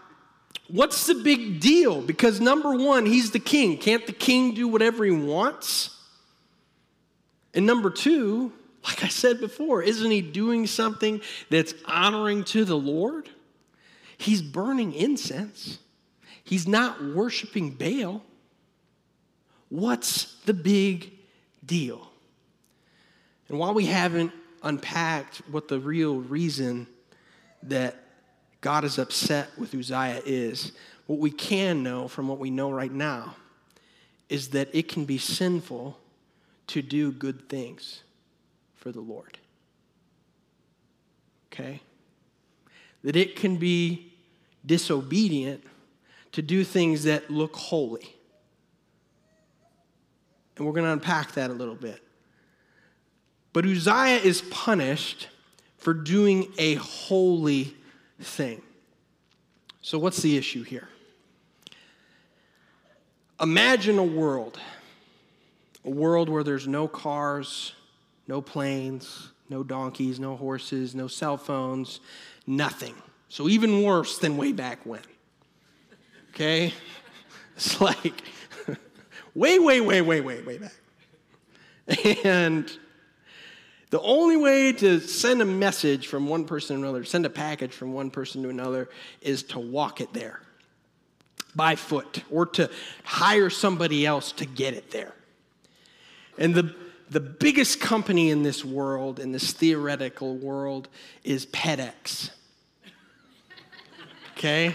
What's 0.68 1.06
the 1.06 1.16
big 1.16 1.60
deal? 1.60 2.00
Because 2.00 2.40
number 2.40 2.74
one, 2.74 3.04
he's 3.04 3.30
the 3.30 3.38
king. 3.38 3.76
Can't 3.76 4.06
the 4.06 4.12
king 4.12 4.54
do 4.54 4.66
whatever 4.66 5.04
he 5.04 5.10
wants? 5.10 5.96
And 7.52 7.66
number 7.66 7.90
two, 7.90 8.52
like 8.84 9.04
I 9.04 9.08
said 9.08 9.38
before, 9.38 9.82
isn't 9.82 10.10
he 10.10 10.22
doing 10.22 10.66
something 10.66 11.20
that's 11.50 11.74
honoring 11.84 12.44
to 12.44 12.64
the 12.64 12.76
Lord? 12.76 13.28
He's 14.16 14.40
burning 14.40 14.94
incense. 14.94 15.78
He's 16.44 16.66
not 16.66 17.02
worshiping 17.02 17.70
Baal. 17.70 18.22
What's 19.68 20.36
the 20.44 20.54
big 20.54 21.12
deal? 21.64 22.08
And 23.48 23.58
while 23.58 23.74
we 23.74 23.86
haven't 23.86 24.32
unpacked 24.62 25.38
what 25.50 25.68
the 25.68 25.78
real 25.78 26.16
reason 26.16 26.86
that 27.64 27.96
God 28.60 28.84
is 28.84 28.98
upset 28.98 29.48
with 29.58 29.74
Uzziah 29.74 30.22
is, 30.24 30.72
what 31.06 31.18
we 31.18 31.30
can 31.30 31.82
know 31.82 32.08
from 32.08 32.28
what 32.28 32.38
we 32.38 32.50
know 32.50 32.70
right 32.70 32.92
now 32.92 33.36
is 34.28 34.48
that 34.50 34.68
it 34.72 34.88
can 34.88 35.04
be 35.04 35.18
sinful 35.18 35.98
to 36.68 36.80
do 36.80 37.12
good 37.12 37.48
things 37.48 38.02
for 38.76 38.92
the 38.92 39.00
Lord. 39.00 39.38
Okay? 41.52 41.80
That 43.04 43.16
it 43.16 43.36
can 43.36 43.56
be 43.56 44.12
disobedient 44.64 45.64
to 46.32 46.42
do 46.42 46.64
things 46.64 47.04
that 47.04 47.30
look 47.30 47.54
holy. 47.54 48.14
And 50.56 50.66
we're 50.66 50.72
going 50.72 50.86
to 50.86 50.92
unpack 50.92 51.32
that 51.32 51.50
a 51.50 51.52
little 51.52 51.74
bit. 51.74 52.02
But 53.52 53.66
Uzziah 53.66 54.18
is 54.18 54.42
punished 54.42 55.28
for 55.76 55.92
doing 55.92 56.52
a 56.58 56.74
holy 56.74 57.74
thing. 58.20 58.62
So, 59.82 59.98
what's 59.98 60.22
the 60.22 60.36
issue 60.36 60.62
here? 60.62 60.88
Imagine 63.40 63.98
a 63.98 64.04
world, 64.04 64.60
a 65.84 65.90
world 65.90 66.28
where 66.28 66.44
there's 66.44 66.68
no 66.68 66.86
cars, 66.86 67.72
no 68.28 68.40
planes, 68.40 69.30
no 69.50 69.64
donkeys, 69.64 70.20
no 70.20 70.36
horses, 70.36 70.94
no 70.94 71.08
cell 71.08 71.36
phones, 71.36 72.00
nothing. 72.46 72.94
So, 73.28 73.48
even 73.48 73.82
worse 73.82 74.18
than 74.18 74.36
way 74.36 74.52
back 74.52 74.86
when 74.86 75.02
okay? 76.34 76.72
It's 77.54 77.80
like 77.80 78.22
way, 79.34 79.58
way, 79.58 79.80
way, 79.80 80.00
way, 80.00 80.20
way, 80.22 80.42
way 80.42 80.58
back. 80.58 80.72
And 82.24 82.70
the 83.90 84.00
only 84.00 84.38
way 84.38 84.72
to 84.72 85.00
send 85.00 85.42
a 85.42 85.44
message 85.44 86.06
from 86.06 86.26
one 86.26 86.46
person 86.46 86.76
to 86.76 86.82
another, 86.82 87.04
send 87.04 87.26
a 87.26 87.30
package 87.30 87.72
from 87.72 87.92
one 87.92 88.10
person 88.10 88.42
to 88.42 88.48
another, 88.48 88.88
is 89.20 89.42
to 89.44 89.58
walk 89.58 90.00
it 90.00 90.14
there 90.14 90.40
by 91.54 91.76
foot 91.76 92.22
or 92.30 92.46
to 92.46 92.70
hire 93.04 93.50
somebody 93.50 94.06
else 94.06 94.32
to 94.32 94.46
get 94.46 94.72
it 94.72 94.90
there. 94.90 95.14
And 96.38 96.54
the, 96.54 96.74
the 97.10 97.20
biggest 97.20 97.80
company 97.80 98.30
in 98.30 98.42
this 98.42 98.64
world, 98.64 99.20
in 99.20 99.30
this 99.30 99.52
theoretical 99.52 100.36
world, 100.36 100.88
is 101.22 101.44
FedEx. 101.44 102.30
Okay? 104.38 104.74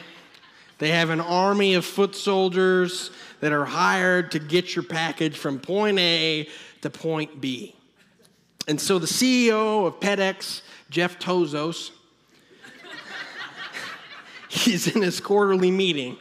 They 0.79 0.89
have 0.89 1.09
an 1.09 1.21
army 1.21 1.73
of 1.73 1.85
foot 1.85 2.15
soldiers 2.15 3.11
that 3.39 3.51
are 3.51 3.65
hired 3.65 4.31
to 4.31 4.39
get 4.39 4.75
your 4.75 4.83
package 4.83 5.37
from 5.37 5.59
point 5.59 5.99
A 5.99 6.47
to 6.81 6.89
point 6.89 7.41
B. 7.41 7.75
And 8.67 8.79
so 8.79 8.99
the 8.99 9.07
CEO 9.07 9.87
of 9.87 9.99
FedEx, 9.99 10.61
Jeff 10.89 11.19
Tozos, 11.19 11.91
he's 14.49 14.87
in 14.87 15.01
his 15.01 15.19
quarterly 15.19 15.71
meeting 15.71 16.17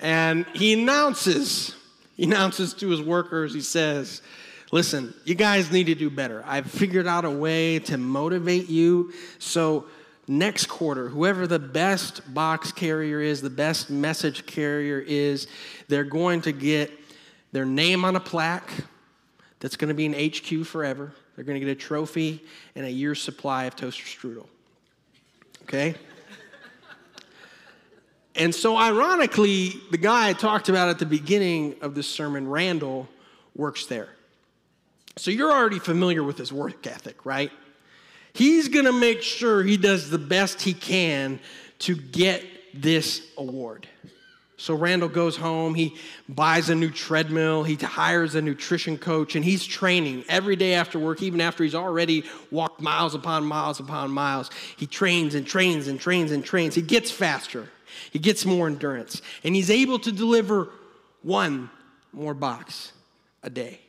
and 0.00 0.46
he 0.54 0.72
announces, 0.72 1.76
he 2.16 2.24
announces 2.24 2.74
to 2.74 2.88
his 2.88 3.02
workers, 3.02 3.52
he 3.54 3.60
says, 3.60 4.22
Listen, 4.72 5.12
you 5.24 5.34
guys 5.34 5.72
need 5.72 5.86
to 5.86 5.96
do 5.96 6.08
better. 6.08 6.44
I've 6.46 6.70
figured 6.70 7.08
out 7.08 7.24
a 7.24 7.30
way 7.30 7.80
to 7.80 7.98
motivate 7.98 8.68
you. 8.68 9.12
So 9.40 9.86
next 10.30 10.66
quarter, 10.66 11.08
whoever 11.08 11.46
the 11.46 11.58
best 11.58 12.32
box 12.32 12.70
carrier 12.70 13.20
is, 13.20 13.42
the 13.42 13.50
best 13.50 13.90
message 13.90 14.46
carrier 14.46 15.00
is, 15.00 15.48
they're 15.88 16.04
going 16.04 16.40
to 16.42 16.52
get 16.52 16.92
their 17.50 17.66
name 17.66 18.04
on 18.04 18.14
a 18.14 18.20
plaque 18.20 18.70
that's 19.58 19.76
going 19.76 19.88
to 19.88 19.94
be 19.94 20.06
in 20.06 20.12
HQ 20.12 20.66
forever. 20.66 21.12
They're 21.34 21.44
going 21.44 21.60
to 21.60 21.66
get 21.66 21.72
a 21.72 21.74
trophy 21.74 22.44
and 22.76 22.86
a 22.86 22.90
year's 22.90 23.20
supply 23.20 23.64
of 23.64 23.74
toaster 23.74 24.04
strudel. 24.04 24.46
Okay? 25.62 25.96
and 28.36 28.54
so, 28.54 28.76
ironically, 28.76 29.74
the 29.90 29.98
guy 29.98 30.28
I 30.28 30.32
talked 30.32 30.68
about 30.68 30.88
at 30.90 31.00
the 31.00 31.06
beginning 31.06 31.74
of 31.80 31.96
this 31.96 32.06
sermon, 32.06 32.48
Randall, 32.48 33.08
works 33.56 33.86
there. 33.86 34.10
So, 35.16 35.32
you're 35.32 35.50
already 35.50 35.80
familiar 35.80 36.22
with 36.22 36.38
his 36.38 36.52
work 36.52 36.86
ethic, 36.86 37.26
right? 37.26 37.50
He's 38.32 38.68
going 38.68 38.84
to 38.84 38.92
make 38.92 39.22
sure 39.22 39.62
he 39.62 39.76
does 39.76 40.10
the 40.10 40.18
best 40.18 40.62
he 40.62 40.74
can 40.74 41.40
to 41.80 41.96
get 41.96 42.44
this 42.74 43.26
award. 43.36 43.86
So 44.60 44.74
Randall 44.74 45.08
goes 45.08 45.38
home, 45.38 45.74
he 45.74 45.96
buys 46.28 46.68
a 46.68 46.74
new 46.74 46.90
treadmill, 46.90 47.64
he 47.64 47.76
hires 47.76 48.34
a 48.34 48.42
nutrition 48.42 48.98
coach, 48.98 49.34
and 49.34 49.42
he's 49.42 49.64
training 49.64 50.24
every 50.28 50.54
day 50.54 50.74
after 50.74 50.98
work, 50.98 51.22
even 51.22 51.40
after 51.40 51.64
he's 51.64 51.74
already 51.74 52.24
walked 52.50 52.78
miles 52.78 53.14
upon 53.14 53.46
miles 53.46 53.80
upon 53.80 54.10
miles. 54.10 54.50
He 54.76 54.86
trains 54.86 55.34
and 55.34 55.46
trains 55.46 55.88
and 55.88 55.98
trains 55.98 56.30
and 56.30 56.44
trains. 56.44 56.74
He 56.74 56.82
gets 56.82 57.10
faster, 57.10 57.70
he 58.10 58.18
gets 58.18 58.44
more 58.44 58.66
endurance, 58.66 59.22
and 59.44 59.54
he's 59.54 59.70
able 59.70 59.98
to 60.00 60.12
deliver 60.12 60.68
one 61.22 61.70
more 62.12 62.34
box 62.34 62.92
a 63.42 63.48
day. 63.48 63.80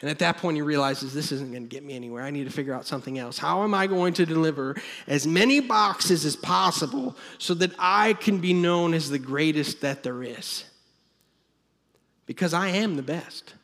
And 0.00 0.08
at 0.08 0.18
that 0.20 0.38
point, 0.38 0.56
he 0.56 0.62
realizes 0.62 1.12
this 1.12 1.30
isn't 1.30 1.50
going 1.50 1.62
to 1.62 1.68
get 1.68 1.84
me 1.84 1.94
anywhere. 1.94 2.22
I 2.22 2.30
need 2.30 2.44
to 2.44 2.50
figure 2.50 2.72
out 2.72 2.86
something 2.86 3.18
else. 3.18 3.36
How 3.36 3.62
am 3.64 3.74
I 3.74 3.86
going 3.86 4.14
to 4.14 4.24
deliver 4.24 4.76
as 5.06 5.26
many 5.26 5.60
boxes 5.60 6.24
as 6.24 6.36
possible 6.36 7.16
so 7.36 7.52
that 7.54 7.72
I 7.78 8.14
can 8.14 8.38
be 8.38 8.54
known 8.54 8.94
as 8.94 9.10
the 9.10 9.18
greatest 9.18 9.82
that 9.82 10.02
there 10.02 10.22
is? 10.22 10.64
Because 12.24 12.54
I 12.54 12.68
am 12.68 12.96
the 12.96 13.02
best. 13.02 13.54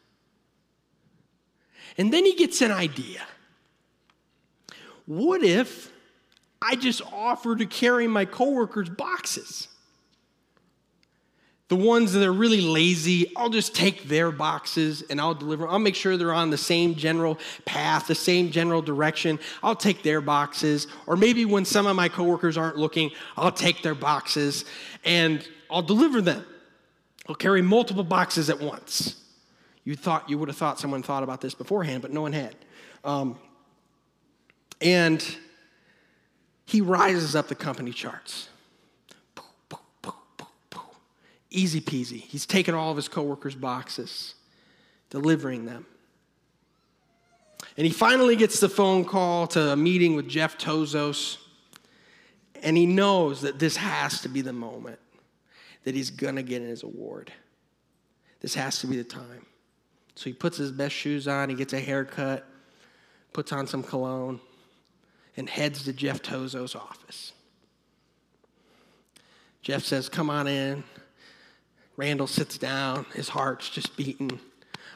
And 1.97 2.13
then 2.13 2.27
he 2.27 2.35
gets 2.35 2.61
an 2.61 2.71
idea. 2.71 3.23
What 5.07 5.43
if 5.43 5.91
I 6.61 6.77
just 6.77 7.01
offer 7.13 7.57
to 7.57 7.65
carry 7.65 8.07
my 8.07 8.27
coworkers' 8.27 8.91
boxes? 8.91 9.69
The 11.69 11.77
ones 11.77 12.13
that 12.13 12.25
are 12.25 12.33
really 12.33 12.61
lazy, 12.61 13.33
I'll 13.37 13.51
just 13.51 13.75
take 13.75 14.05
their 14.05 14.31
boxes 14.31 15.03
and 15.11 15.21
I'll 15.21 15.35
deliver. 15.35 15.67
I'll 15.67 15.81
make 15.81 15.97
sure 15.97 16.17
they're 16.17 16.33
on 16.33 16.51
the 16.51 16.59
same 16.59 16.95
general 16.95 17.39
path, 17.65 18.07
the 18.07 18.15
same 18.15 18.53
general 18.53 18.83
direction. 18.83 19.41
I'll 19.65 19.75
take 19.75 20.05
their 20.05 20.21
boxes. 20.21 20.87
Or 21.09 21.17
maybe 21.17 21.45
when 21.45 21.65
some 21.65 21.89
of 21.89 21.97
my 21.97 22.09
coworkers 22.09 22.57
aren't 22.57 22.77
looking, 22.77 23.11
I'll 23.37 23.51
take 23.51 23.83
their 23.83 23.97
boxes 23.97 24.65
and 25.05 25.47
I'll 25.69 25.83
deliver 25.83 26.21
them. 26.21 26.45
I'll 27.29 27.35
carry 27.35 27.63
multiple 27.63 28.05
boxes 28.05 28.49
at 28.49 28.61
once. 28.61 29.17
You 29.83 29.97
thought 29.97 30.31
you 30.31 30.39
would 30.39 30.49
have 30.49 30.57
thought 30.57 30.79
someone 30.79 31.03
thought 31.03 31.25
about 31.25 31.41
this 31.41 31.55
beforehand, 31.55 32.03
but 32.03 32.13
no 32.13 32.23
one 32.23 32.33
had. 32.33 32.55
Um, 33.03 33.39
and 34.81 35.25
he 36.65 36.81
rises 36.81 37.35
up 37.35 37.49
the 37.49 37.55
company 37.57 37.91
charts. 37.91 38.51
Easy 41.57 41.81
peasy. 41.81 42.21
He's 42.21 42.45
taken 42.45 42.75
all 42.75 42.91
of 42.91 42.97
his 42.97 43.09
coworkers' 43.09 43.55
boxes, 43.55 44.35
delivering 45.09 45.65
them. 45.65 45.87
And 47.79 47.87
he 47.87 47.93
finally 47.93 48.37
gets 48.37 48.61
the 48.61 48.69
phone 48.69 49.07
call 49.07 49.47
to 49.49 49.73
a 49.73 49.77
meeting 49.77 50.17
with 50.17 50.29
Jeff 50.29 50.59
Tozos. 50.59 51.39
And 52.63 52.77
he 52.77 52.85
knows 52.85 53.41
that 53.41 53.59
this 53.59 53.77
has 53.77 54.21
to 54.21 54.29
be 54.29 54.43
the 54.43 54.53
moment 54.53 54.99
that 55.85 55.95
he's 55.95 56.11
going 56.11 56.37
to 56.37 56.43
get 56.43 56.61
his 56.61 56.83
award. 56.83 57.33
This 58.41 58.55
has 58.55 58.81
to 58.81 58.87
be 58.87 58.99
the 58.99 59.05
time. 59.05 59.47
So 60.15 60.25
he 60.25 60.35
puts 60.35 60.59
his 60.59 60.73
best 60.73 60.95
shoes 60.95 61.27
on, 61.27 61.49
he 61.49 61.55
gets 61.55 61.73
a 61.73 61.81
haircut, 61.81 62.47
puts 63.33 63.51
on 63.51 63.67
some 63.67 63.83
cologne, 63.83 64.41
and 65.39 65.49
heads 65.49 65.85
to 65.85 65.95
Jeff 65.95 66.21
Tozos' 66.21 66.77
office. 66.77 67.33
Jeff 69.63 69.85
says, 69.85 70.11
Come 70.11 70.29
on 70.29 70.47
in. 70.47 70.85
Randall 71.97 72.27
sits 72.27 72.59
down, 72.59 73.07
his 73.15 73.29
heart's 73.31 73.71
just 73.71 73.97
beating 73.97 74.29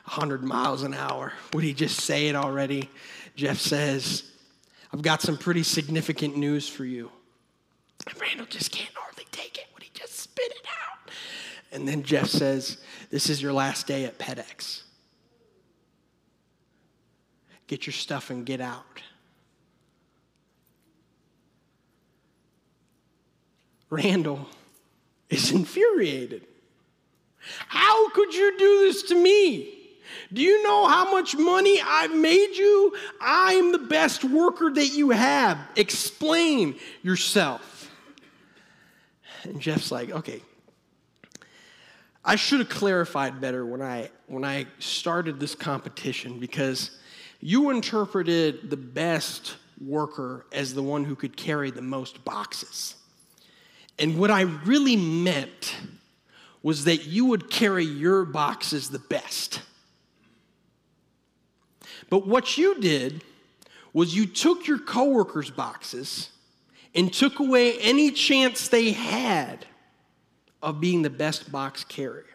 100 0.05 0.43
miles 0.43 0.83
an 0.83 0.95
hour. 0.95 1.33
Would 1.53 1.65
he 1.65 1.73
just 1.73 2.01
say 2.01 2.29
it 2.29 2.37
already? 2.37 2.91
Jeff 3.37 3.59
says, 3.59 4.31
I've 4.93 5.03
got 5.03 5.23
some 5.23 5.39
pretty 5.39 5.63
significant 5.63 6.37
news 6.37 6.69
for 6.69 6.85
you. 6.85 7.11
And 8.07 8.21
Randall 8.21 8.47
just 8.47 8.71
can't 8.73 8.95
hardly 8.95 9.27
take 9.31 9.57
it. 9.57 9.67
Would 9.75 9.83
he 9.83 9.91
just 9.95 10.19
spit 10.19 10.51
it 10.51 10.67
out? 10.67 11.11
And 11.73 11.87
then 11.87 12.03
Jeff 12.03 12.27
says, 12.29 12.79
This 13.11 13.31
is 13.31 13.41
your 13.41 13.53
last 13.53 13.87
day 13.87 14.05
at 14.05 14.19
FedEx. 14.19 14.83
Get 17.67 17.87
your 17.87 17.93
stuff 17.93 18.31
and 18.31 18.45
get 18.45 18.61
out. 18.61 18.85
Randall 23.91 24.49
is 25.29 25.51
infuriated. 25.53 26.47
How 27.69 28.11
could 28.11 28.35
you 28.35 28.59
do 28.59 28.79
this 28.81 29.03
to 29.05 29.15
me? 29.15 29.77
Do 30.33 30.43
you 30.43 30.63
know 30.63 30.87
how 30.87 31.11
much 31.11 31.37
money 31.37 31.81
I've 31.85 32.15
made 32.15 32.57
you? 32.57 32.95
I'm 33.21 33.73
the 33.73 33.79
best 33.79 34.25
worker 34.25 34.71
that 34.71 34.89
you 34.89 35.11
have. 35.11 35.59
Explain 35.77 36.77
yourself. 37.03 37.91
And 39.45 39.61
Jeff's 39.61 39.91
like, 39.91 40.11
okay, 40.11 40.43
I 42.25 42.37
should 42.37 42.61
have 42.61 42.69
clarified 42.69 43.41
better 43.41 43.65
when 43.65 43.83
I 43.83 44.11
when 44.27 44.45
I 44.45 44.67
started 44.79 45.41
this 45.41 45.55
competition 45.55 46.39
because 46.39 46.99
you 47.41 47.71
interpreted 47.71 48.71
the 48.71 48.77
best 48.77 49.57
worker 49.81 50.47
as 50.53 50.75
the 50.75 50.83
one 50.83 51.05
who 51.05 51.17
could 51.17 51.37
carry 51.37 51.71
the 51.71 51.83
most 51.83 52.25
boxes. 52.25 52.97
And 53.99 54.19
what 54.19 54.31
I 54.31 54.43
really 54.43 54.97
meant 54.97 55.75
was 56.63 56.85
that 56.85 57.07
you 57.07 57.27
would 57.27 57.51
carry 57.51 57.85
your 57.85 58.25
boxes 58.25 58.91
the 58.91 58.99
best. 58.99 59.63
But 62.09 62.27
what 62.27 62.59
you 62.59 62.81
did 62.81 63.25
was 63.93 64.15
you 64.15 64.27
took 64.27 64.67
your 64.67 64.79
coworkers' 64.79 65.51
boxes 65.51 66.31
and 66.95 67.13
took 67.13 67.39
away 67.39 67.79
any 67.79 68.11
chance 68.11 68.69
they 68.69 68.93
had 68.93 69.65
of 70.63 70.81
being 70.81 71.03
the 71.03 71.11
best 71.11 71.51
box 71.51 71.85
carrier. 71.85 72.27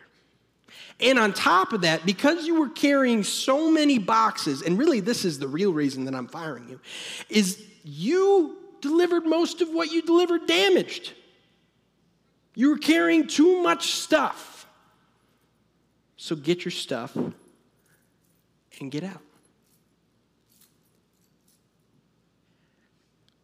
And 0.99 1.19
on 1.19 1.33
top 1.33 1.73
of 1.73 1.81
that, 1.81 2.05
because 2.05 2.47
you 2.47 2.59
were 2.59 2.69
carrying 2.69 3.23
so 3.23 3.69
many 3.69 3.99
boxes, 3.99 4.61
and 4.61 4.77
really 4.77 5.01
this 5.01 5.25
is 5.25 5.39
the 5.39 5.47
real 5.47 5.73
reason 5.73 6.05
that 6.05 6.15
I'm 6.15 6.27
firing 6.27 6.69
you, 6.69 6.79
is 7.29 7.61
you 7.83 8.57
delivered 8.81 9.25
most 9.25 9.61
of 9.61 9.69
what 9.69 9.91
you 9.91 10.01
delivered 10.01 10.47
damaged. 10.47 11.13
You 12.55 12.69
were 12.69 12.77
carrying 12.77 13.27
too 13.27 13.61
much 13.61 13.91
stuff. 13.91 14.65
So 16.15 16.35
get 16.35 16.65
your 16.65 16.71
stuff 16.71 17.15
and 18.79 18.89
get 18.89 19.03
out. 19.03 19.21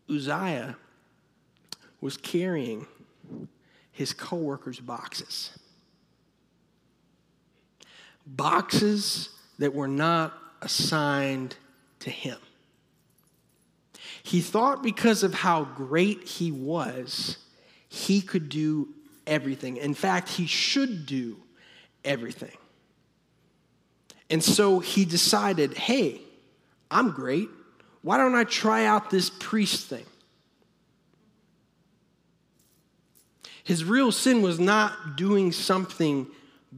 Uzziah 0.10 0.76
was 2.00 2.18
carrying 2.18 2.88
his 3.92 4.14
co-workers' 4.14 4.80
boxes. 4.80 5.52
Boxes 8.26 9.30
that 9.60 9.74
were 9.74 9.88
not 9.88 10.34
assigned 10.62 11.56
to 12.00 12.10
him. 12.10 12.38
He 14.24 14.42
thought 14.42 14.82
because 14.82 15.24
of 15.24 15.34
how 15.34 15.64
great 15.64 16.24
he 16.24 16.52
was, 16.52 17.38
he 17.90 18.22
could 18.22 18.50
do 18.50 18.90
everything. 19.28 19.78
In 19.78 19.94
fact, 19.94 20.30
he 20.30 20.46
should 20.46 21.06
do 21.06 21.38
everything. 22.04 22.56
And 24.30 24.44
so 24.44 24.80
he 24.80 25.06
decided, 25.06 25.78
hey, 25.78 26.22
I'm 26.90 27.12
great. 27.12 27.50
Why 28.02 28.18
don't 28.18 28.36
I 28.36 28.44
try 28.46 28.86
out 28.86 29.10
this 29.10 29.30
priest 29.30 29.88
thing? 29.88 30.06
His 33.64 33.84
real 33.84 34.12
sin 34.12 34.42
was 34.42 34.60
not 34.60 35.16
doing 35.16 35.52
something 35.52 36.28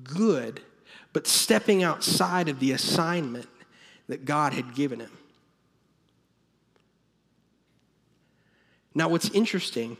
good, 0.04 0.62
but 1.14 1.28
stepping 1.28 1.84
outside 1.84 2.50
of 2.50 2.60
the 2.60 2.72
assignment 2.72 3.48
that 4.08 4.26
God 4.26 4.54
had 4.54 4.76
given 4.76 5.00
him. 5.00 5.12
Now, 8.94 9.08
what's 9.08 9.30
interesting 9.30 9.98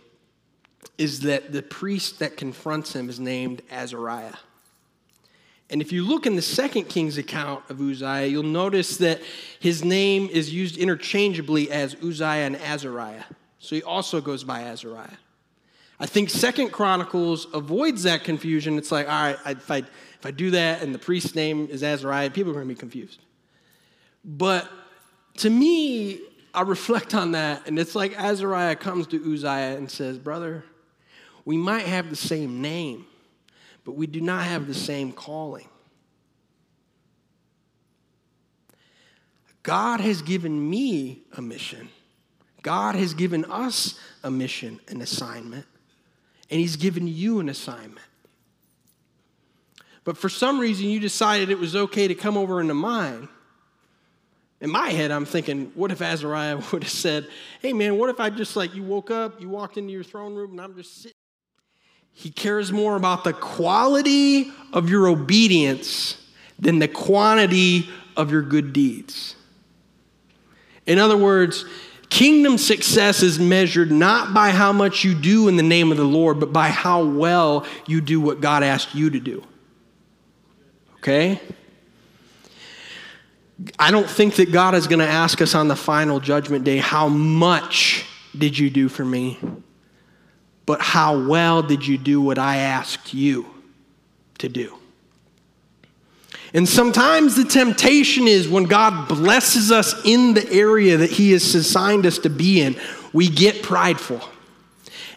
is 0.98 1.22
that 1.22 1.52
the 1.52 1.62
priest 1.62 2.20
that 2.20 2.38
confronts 2.38 2.96
him 2.96 3.10
is 3.10 3.20
named 3.20 3.62
Azariah. 3.72 4.36
And 5.70 5.82
if 5.82 5.92
you 5.92 6.06
look 6.06 6.26
in 6.26 6.36
the 6.36 6.42
second 6.42 6.86
king's 6.86 7.18
account 7.18 7.64
of 7.70 7.82
Uzziah, 7.82 8.28
you'll 8.28 8.44
notice 8.44 8.98
that 8.98 9.22
his 9.60 9.84
name 9.84 10.30
is 10.32 10.54
used 10.54 10.78
interchangeably 10.78 11.72
as 11.72 11.96
Uzziah 11.96 12.46
and 12.46 12.56
Azariah. 12.58 13.24
So 13.60 13.76
he 13.76 13.84
also 13.84 14.22
goes 14.22 14.44
by 14.44 14.62
Azariah. 14.62 15.18
I 16.00 16.06
think 16.06 16.30
Second 16.30 16.72
Chronicles 16.72 17.48
avoids 17.54 18.04
that 18.04 18.24
confusion. 18.24 18.78
It's 18.78 18.92
like, 18.92 19.08
all 19.08 19.24
right, 19.24 19.38
if 19.46 19.72
I, 19.72 19.78
if 19.78 20.26
I 20.26 20.32
do 20.32 20.52
that 20.52 20.82
and 20.82 20.94
the 20.94 21.00
priest's 21.00 21.34
name 21.34 21.68
is 21.72 21.82
Azariah, 21.82 22.30
people 22.30 22.52
are 22.52 22.56
going 22.56 22.68
to 22.68 22.74
be 22.74 22.80
confused. 22.80 23.22
But 24.26 24.70
to 25.38 25.50
me, 25.50 26.20
I 26.54 26.62
reflect 26.62 27.16
on 27.16 27.32
that, 27.32 27.68
and 27.68 27.80
it's 27.80 27.96
like 27.96 28.14
Azariah 28.14 28.76
comes 28.76 29.08
to 29.08 29.34
Uzziah 29.34 29.78
and 29.78 29.90
says, 29.90 30.20
Brother, 30.20 30.64
we 31.46 31.58
might 31.58 31.86
have 31.86 32.10
the 32.10 32.16
same 32.16 32.62
name, 32.62 33.06
but 33.84 33.94
we 33.94 34.08
do 34.08 34.22
not 34.22 34.46
have 34.46 34.68
the 34.68 34.74
same 34.74 35.12
calling. 35.12 35.68
God 39.62 40.02
has 40.02 40.22
given 40.22 40.70
me 40.70 41.24
a 41.38 41.42
mission. 41.42 41.90
God 42.62 42.96
has 42.96 43.14
given 43.14 43.46
us 43.46 44.00
a 44.24 44.32
mission, 44.32 44.80
an 44.88 45.02
assignment, 45.02 45.66
and 46.50 46.60
He's 46.60 46.76
given 46.76 47.08
you 47.08 47.40
an 47.40 47.50
assignment. 47.50 48.06
But 50.06 50.18
for 50.18 50.30
some 50.30 50.60
reason, 50.60 50.90
you 50.90 51.00
decided 51.00 51.50
it 51.50 51.60
was 51.60 51.76
okay 51.76 52.08
to 52.10 52.16
come 52.16 52.38
over 52.38 52.60
into 52.60 52.74
mine. 52.74 53.30
In 54.60 54.70
my 54.70 54.90
head, 54.90 55.12
I'm 55.12 55.26
thinking, 55.26 55.72
what 55.76 55.92
if 55.92 56.02
Azariah 56.02 56.62
would 56.72 56.84
have 56.84 56.92
said, 56.92 57.28
Hey 57.62 57.74
man, 57.74 57.98
what 57.98 58.10
if 58.10 58.20
I 58.20 58.30
just 58.30 58.56
like 58.56 58.76
you 58.76 58.84
woke 58.84 59.12
up, 59.12 59.42
you 59.42 59.50
walked 59.50 59.78
into 59.78 59.92
your 59.92 60.04
throne 60.04 60.36
room, 60.36 60.52
and 60.52 60.62
I'm 60.62 60.76
just 60.76 61.02
sitting? 61.02 61.23
He 62.14 62.30
cares 62.30 62.72
more 62.72 62.96
about 62.96 63.24
the 63.24 63.34
quality 63.34 64.52
of 64.72 64.90
your 64.90 65.08
obedience 65.08 66.18
than 66.60 66.80
the 66.80 66.88
quantity 66.88 67.90
of 68.16 68.32
your 68.32 68.42
good 68.42 68.74
deeds. 68.74 69.36
In 70.86 71.00
other 71.00 71.18
words, 71.18 71.66
kingdom 72.10 72.58
success 72.58 73.24
is 73.24 73.40
measured 73.40 73.92
not 73.92 74.34
by 74.34 74.52
how 74.52 74.72
much 74.72 75.04
you 75.04 75.16
do 75.16 75.48
in 75.48 75.58
the 75.58 75.64
name 75.64 75.92
of 75.92 75.98
the 75.98 76.04
Lord, 76.04 76.40
but 76.40 76.54
by 76.54 76.70
how 76.70 77.04
well 77.04 77.66
you 77.88 78.02
do 78.02 78.22
what 78.22 78.40
God 78.40 78.64
asked 78.64 78.94
you 78.94 79.10
to 79.10 79.20
do. 79.20 79.44
Okay? 80.98 81.40
I 83.80 83.92
don't 83.92 84.10
think 84.10 84.36
that 84.36 84.52
God 84.52 84.76
is 84.76 84.88
going 84.88 85.00
to 85.00 85.08
ask 85.08 85.42
us 85.42 85.56
on 85.56 85.68
the 85.68 85.76
final 85.76 86.20
judgment 86.20 86.64
day, 86.64 86.78
How 86.78 87.08
much 87.08 88.06
did 88.38 88.58
you 88.58 88.70
do 88.70 88.90
for 88.90 89.06
me? 89.06 89.38
But 90.66 90.82
how 90.82 91.28
well 91.28 91.62
did 91.62 91.86
you 91.86 91.98
do 91.98 92.22
what 92.22 92.38
I 92.38 92.58
asked 92.58 93.14
you 93.14 93.46
to 94.38 94.50
do? 94.50 94.78
And 96.54 96.70
sometimes 96.70 97.36
the 97.36 97.46
temptation 97.46 98.28
is 98.28 98.48
when 98.48 98.66
God 98.66 99.08
blesses 99.08 99.72
us 99.72 100.06
in 100.06 100.36
the 100.36 100.50
area 100.52 100.98
that 100.98 101.10
He 101.10 101.32
has 101.32 101.56
assigned 101.56 102.06
us 102.06 102.20
to 102.20 102.30
be 102.30 102.62
in, 102.62 102.76
we 103.12 103.28
get 103.28 103.64
prideful. 103.64 104.22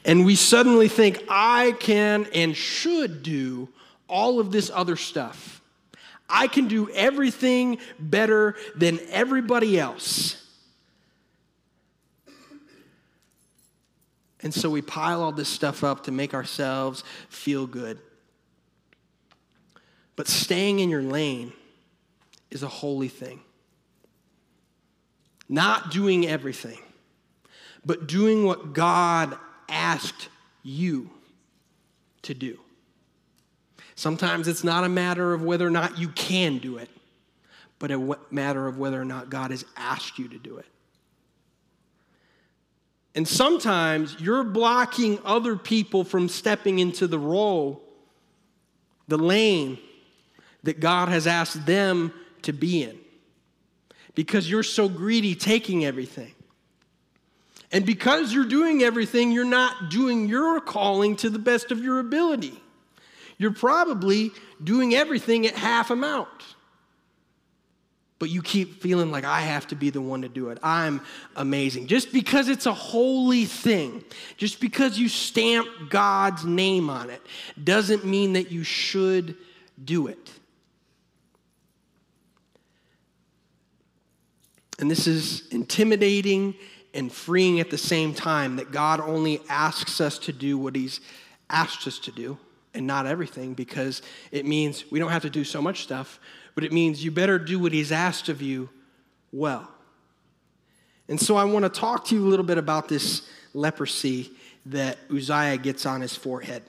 And 0.04 0.24
we 0.24 0.34
suddenly 0.34 0.88
think, 0.88 1.22
I 1.28 1.74
can 1.78 2.26
and 2.32 2.56
should 2.56 3.22
do 3.22 3.68
all 4.08 4.40
of 4.40 4.50
this 4.50 4.70
other 4.72 4.96
stuff. 4.96 5.60
I 6.28 6.46
can 6.46 6.68
do 6.68 6.88
everything 6.90 7.78
better 7.98 8.56
than 8.74 8.98
everybody 9.10 9.78
else. 9.78 10.45
And 14.42 14.52
so 14.52 14.68
we 14.68 14.82
pile 14.82 15.22
all 15.22 15.32
this 15.32 15.48
stuff 15.48 15.82
up 15.82 16.04
to 16.04 16.12
make 16.12 16.34
ourselves 16.34 17.04
feel 17.28 17.66
good. 17.66 17.98
But 20.14 20.28
staying 20.28 20.80
in 20.80 20.88
your 20.90 21.02
lane 21.02 21.52
is 22.50 22.62
a 22.62 22.68
holy 22.68 23.08
thing. 23.08 23.40
Not 25.48 25.90
doing 25.90 26.26
everything, 26.26 26.78
but 27.84 28.06
doing 28.06 28.44
what 28.44 28.72
God 28.72 29.38
asked 29.68 30.28
you 30.62 31.10
to 32.22 32.34
do. 32.34 32.58
Sometimes 33.94 34.48
it's 34.48 34.64
not 34.64 34.84
a 34.84 34.88
matter 34.88 35.32
of 35.32 35.42
whether 35.42 35.66
or 35.66 35.70
not 35.70 35.98
you 35.98 36.08
can 36.08 36.58
do 36.58 36.78
it, 36.78 36.90
but 37.78 37.90
a 37.90 38.18
matter 38.30 38.66
of 38.66 38.76
whether 38.76 39.00
or 39.00 39.04
not 39.04 39.30
God 39.30 39.50
has 39.52 39.64
asked 39.76 40.18
you 40.18 40.28
to 40.28 40.38
do 40.38 40.58
it. 40.58 40.66
And 43.16 43.26
sometimes 43.26 44.14
you're 44.20 44.44
blocking 44.44 45.18
other 45.24 45.56
people 45.56 46.04
from 46.04 46.28
stepping 46.28 46.78
into 46.78 47.06
the 47.06 47.18
role, 47.18 47.82
the 49.08 49.16
lane 49.16 49.78
that 50.64 50.80
God 50.80 51.08
has 51.08 51.26
asked 51.26 51.64
them 51.64 52.12
to 52.42 52.52
be 52.52 52.82
in 52.82 52.98
because 54.14 54.50
you're 54.50 54.62
so 54.62 54.88
greedy 54.88 55.34
taking 55.34 55.84
everything. 55.84 56.34
And 57.72 57.86
because 57.86 58.34
you're 58.34 58.44
doing 58.44 58.82
everything, 58.82 59.32
you're 59.32 59.44
not 59.44 59.90
doing 59.90 60.28
your 60.28 60.60
calling 60.60 61.16
to 61.16 61.30
the 61.30 61.38
best 61.38 61.70
of 61.72 61.82
your 61.82 62.00
ability. 62.00 62.60
You're 63.38 63.52
probably 63.52 64.30
doing 64.62 64.94
everything 64.94 65.46
at 65.46 65.54
half 65.54 65.90
amount. 65.90 66.28
But 68.18 68.30
you 68.30 68.40
keep 68.40 68.80
feeling 68.80 69.10
like 69.10 69.24
I 69.24 69.40
have 69.40 69.66
to 69.68 69.74
be 69.74 69.90
the 69.90 70.00
one 70.00 70.22
to 70.22 70.28
do 70.28 70.48
it. 70.48 70.58
I'm 70.62 71.02
amazing. 71.36 71.86
Just 71.86 72.12
because 72.12 72.48
it's 72.48 72.64
a 72.64 72.72
holy 72.72 73.44
thing, 73.44 74.02
just 74.38 74.58
because 74.58 74.98
you 74.98 75.08
stamp 75.08 75.68
God's 75.90 76.44
name 76.44 76.88
on 76.88 77.10
it, 77.10 77.20
doesn't 77.62 78.06
mean 78.06 78.32
that 78.32 78.50
you 78.50 78.64
should 78.64 79.36
do 79.84 80.06
it. 80.06 80.32
And 84.78 84.90
this 84.90 85.06
is 85.06 85.46
intimidating 85.48 86.54
and 86.94 87.12
freeing 87.12 87.60
at 87.60 87.70
the 87.70 87.78
same 87.78 88.14
time 88.14 88.56
that 88.56 88.72
God 88.72 89.00
only 89.00 89.40
asks 89.48 90.00
us 90.00 90.18
to 90.20 90.32
do 90.32 90.56
what 90.58 90.74
He's 90.74 91.00
asked 91.50 91.86
us 91.86 91.98
to 92.00 92.12
do 92.12 92.38
and 92.74 92.86
not 92.86 93.06
everything 93.06 93.54
because 93.54 94.02
it 94.32 94.44
means 94.44 94.84
we 94.90 94.98
don't 94.98 95.10
have 95.10 95.22
to 95.22 95.30
do 95.30 95.44
so 95.44 95.62
much 95.62 95.82
stuff, 95.82 96.20
but 96.56 96.64
it 96.64 96.72
means 96.72 97.04
you 97.04 97.12
better 97.12 97.38
do 97.38 97.60
what 97.60 97.70
He's 97.70 97.92
asked 97.92 98.28
of 98.28 98.42
you 98.42 98.68
well. 99.30 99.70
And 101.08 101.20
so 101.20 101.36
I 101.36 101.44
want 101.44 101.64
to 101.64 101.68
talk 101.68 102.06
to 102.06 102.16
you 102.16 102.26
a 102.26 102.28
little 102.28 102.44
bit 102.44 102.58
about 102.58 102.88
this 102.88 103.28
leprosy 103.54 104.32
that 104.66 104.98
Uzziah 105.08 105.58
gets 105.58 105.86
on 105.86 106.00
his 106.00 106.16
forehead. 106.16 106.64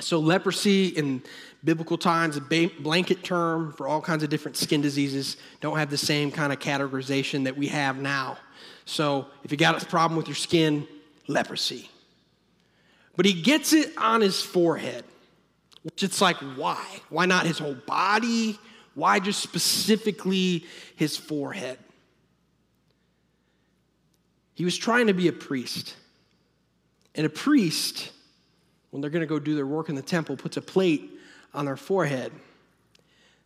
So, 0.00 0.18
leprosy 0.18 0.86
in 0.86 1.22
biblical 1.62 1.98
times, 1.98 2.38
a 2.38 2.40
blanket 2.40 3.22
term 3.22 3.74
for 3.74 3.86
all 3.86 4.00
kinds 4.00 4.22
of 4.22 4.30
different 4.30 4.56
skin 4.56 4.80
diseases, 4.80 5.36
don't 5.60 5.76
have 5.76 5.90
the 5.90 5.98
same 5.98 6.30
kind 6.30 6.50
of 6.50 6.60
categorization 6.60 7.44
that 7.44 7.58
we 7.58 7.68
have 7.68 7.98
now. 7.98 8.38
So, 8.86 9.26
if 9.44 9.52
you 9.52 9.58
got 9.58 9.80
a 9.80 9.84
problem 9.84 10.16
with 10.16 10.28
your 10.28 10.34
skin, 10.34 10.88
leprosy. 11.28 11.90
But 13.16 13.26
he 13.26 13.34
gets 13.34 13.74
it 13.74 13.92
on 13.98 14.22
his 14.22 14.40
forehead, 14.40 15.04
which 15.82 16.02
it's 16.02 16.22
like, 16.22 16.36
why? 16.56 16.82
Why 17.10 17.26
not 17.26 17.44
his 17.44 17.58
whole 17.58 17.74
body? 17.74 18.58
Why 18.94 19.20
just 19.20 19.40
specifically 19.40 20.64
his 20.96 21.16
forehead? 21.16 21.78
He 24.54 24.64
was 24.64 24.76
trying 24.76 25.06
to 25.06 25.14
be 25.14 25.28
a 25.28 25.32
priest. 25.32 25.96
And 27.14 27.26
a 27.26 27.30
priest 27.30 28.12
when 28.92 29.00
they're 29.00 29.10
going 29.10 29.22
to 29.22 29.26
go 29.26 29.38
do 29.38 29.54
their 29.54 29.66
work 29.66 29.88
in 29.88 29.94
the 29.94 30.02
temple, 30.02 30.36
puts 30.36 30.58
a 30.58 30.62
plate 30.62 31.10
on 31.54 31.64
their 31.64 31.78
forehead 31.78 32.30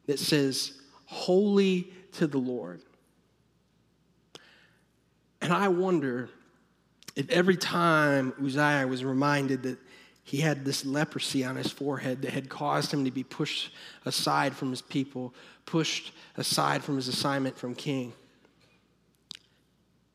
that 0.07 0.19
says, 0.19 0.73
Holy 1.07 1.93
to 2.15 2.27
the 2.27 2.39
Lord. 2.39 2.83
And 5.41 5.53
I 5.53 5.69
wonder 5.69 6.29
if 7.15 7.31
every 7.31 7.57
time 7.57 8.33
Uzziah 8.45 8.89
was 8.89 9.05
reminded 9.05 9.63
that 9.63 9.79
he 10.27 10.39
had 10.39 10.67
this 10.67 10.85
leprosy 10.85 11.43
on 11.43 11.57
his 11.57 11.71
forehead 11.71 12.21
that 12.23 12.33
had 12.33 12.51
caused 12.51 12.93
him 12.93 13.07
to 13.07 13.11
be 13.11 13.23
pushed 13.23 13.73
aside 14.05 14.55
from 14.55 14.69
his 14.71 14.83
people, 14.83 15.33
pushed 15.65 16.13
aside 16.37 16.85
from 16.85 16.97
his 16.97 17.09
assignment 17.09 17.57
from 17.57 17.75
king, 17.75 18.13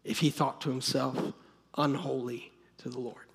if 0.04 0.20
he 0.20 0.30
thought 0.30 0.62
to 0.62 0.70
himself, 0.70 1.18
unholy 1.76 2.52
to 2.78 2.90
the 2.90 3.00
Lord 3.00 3.26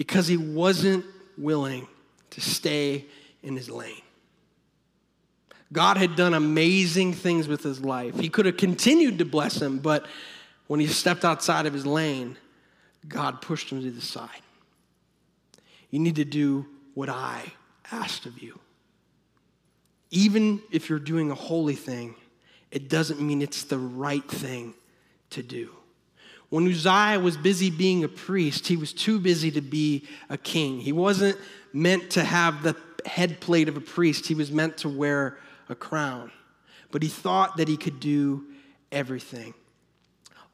because 0.00 0.26
he 0.26 0.38
wasn't 0.38 1.04
willing 1.36 1.86
to 2.30 2.40
stay 2.40 3.04
in 3.42 3.54
his 3.54 3.68
lane. 3.68 4.00
God 5.74 5.98
had 5.98 6.16
done 6.16 6.32
amazing 6.32 7.12
things 7.12 7.46
with 7.46 7.62
his 7.62 7.84
life. 7.84 8.18
He 8.18 8.30
could 8.30 8.46
have 8.46 8.56
continued 8.56 9.18
to 9.18 9.26
bless 9.26 9.60
him, 9.60 9.78
but 9.78 10.06
when 10.68 10.80
he 10.80 10.86
stepped 10.86 11.22
outside 11.22 11.66
of 11.66 11.74
his 11.74 11.84
lane, 11.84 12.38
God 13.06 13.42
pushed 13.42 13.70
him 13.70 13.82
to 13.82 13.90
the 13.90 14.00
side. 14.00 14.40
You 15.90 15.98
need 15.98 16.16
to 16.16 16.24
do 16.24 16.66
what 16.94 17.08
I 17.08 17.52
asked 17.90 18.26
of 18.26 18.40
you. 18.40 18.58
Even 20.10 20.60
if 20.70 20.88
you're 20.88 20.98
doing 20.98 21.30
a 21.30 21.34
holy 21.34 21.74
thing, 21.74 22.14
it 22.70 22.88
doesn't 22.88 23.20
mean 23.20 23.42
it's 23.42 23.64
the 23.64 23.78
right 23.78 24.28
thing 24.28 24.74
to 25.30 25.42
do. 25.42 25.70
When 26.48 26.66
Uzziah 26.66 27.20
was 27.20 27.36
busy 27.36 27.70
being 27.70 28.02
a 28.02 28.08
priest, 28.08 28.66
he 28.66 28.76
was 28.76 28.92
too 28.92 29.20
busy 29.20 29.52
to 29.52 29.60
be 29.60 30.06
a 30.28 30.36
king. 30.36 30.80
He 30.80 30.92
wasn't 30.92 31.38
meant 31.72 32.10
to 32.10 32.24
have 32.24 32.62
the 32.64 32.74
head 33.06 33.40
plate 33.40 33.68
of 33.68 33.76
a 33.76 33.80
priest, 33.80 34.26
he 34.26 34.34
was 34.34 34.50
meant 34.50 34.78
to 34.78 34.88
wear 34.88 35.38
a 35.68 35.74
crown. 35.74 36.30
But 36.90 37.02
he 37.02 37.08
thought 37.08 37.56
that 37.56 37.68
he 37.68 37.76
could 37.76 38.00
do 38.00 38.44
everything. 38.90 39.54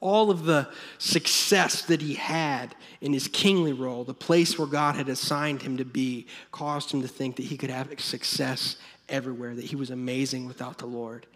All 0.01 0.31
of 0.31 0.45
the 0.45 0.69
success 0.99 1.83
that 1.83 2.03
he 2.03 2.15
had 2.15 2.75
in 3.01 3.13
his 3.13 3.29
kingly 3.29 3.73
role, 3.73 4.05
the 4.05 4.15
place 4.15 4.59
where 4.59 4.69
God 4.69 4.95
had 4.95 5.09
assigned 5.09 5.63
him 5.63 5.79
to 5.79 5.85
be, 5.85 6.27
caused 6.53 6.91
him 6.91 7.03
to 7.03 7.09
think 7.09 7.37
that 7.37 7.47
he 7.47 7.57
could 7.57 7.71
have 7.71 7.89
success 8.01 8.77
everywhere, 9.09 9.55
that 9.55 9.65
he 9.65 9.77
was 9.77 9.91
amazing 9.91 10.47
without 10.47 10.79
the 10.79 10.87
Lord. 10.87 11.27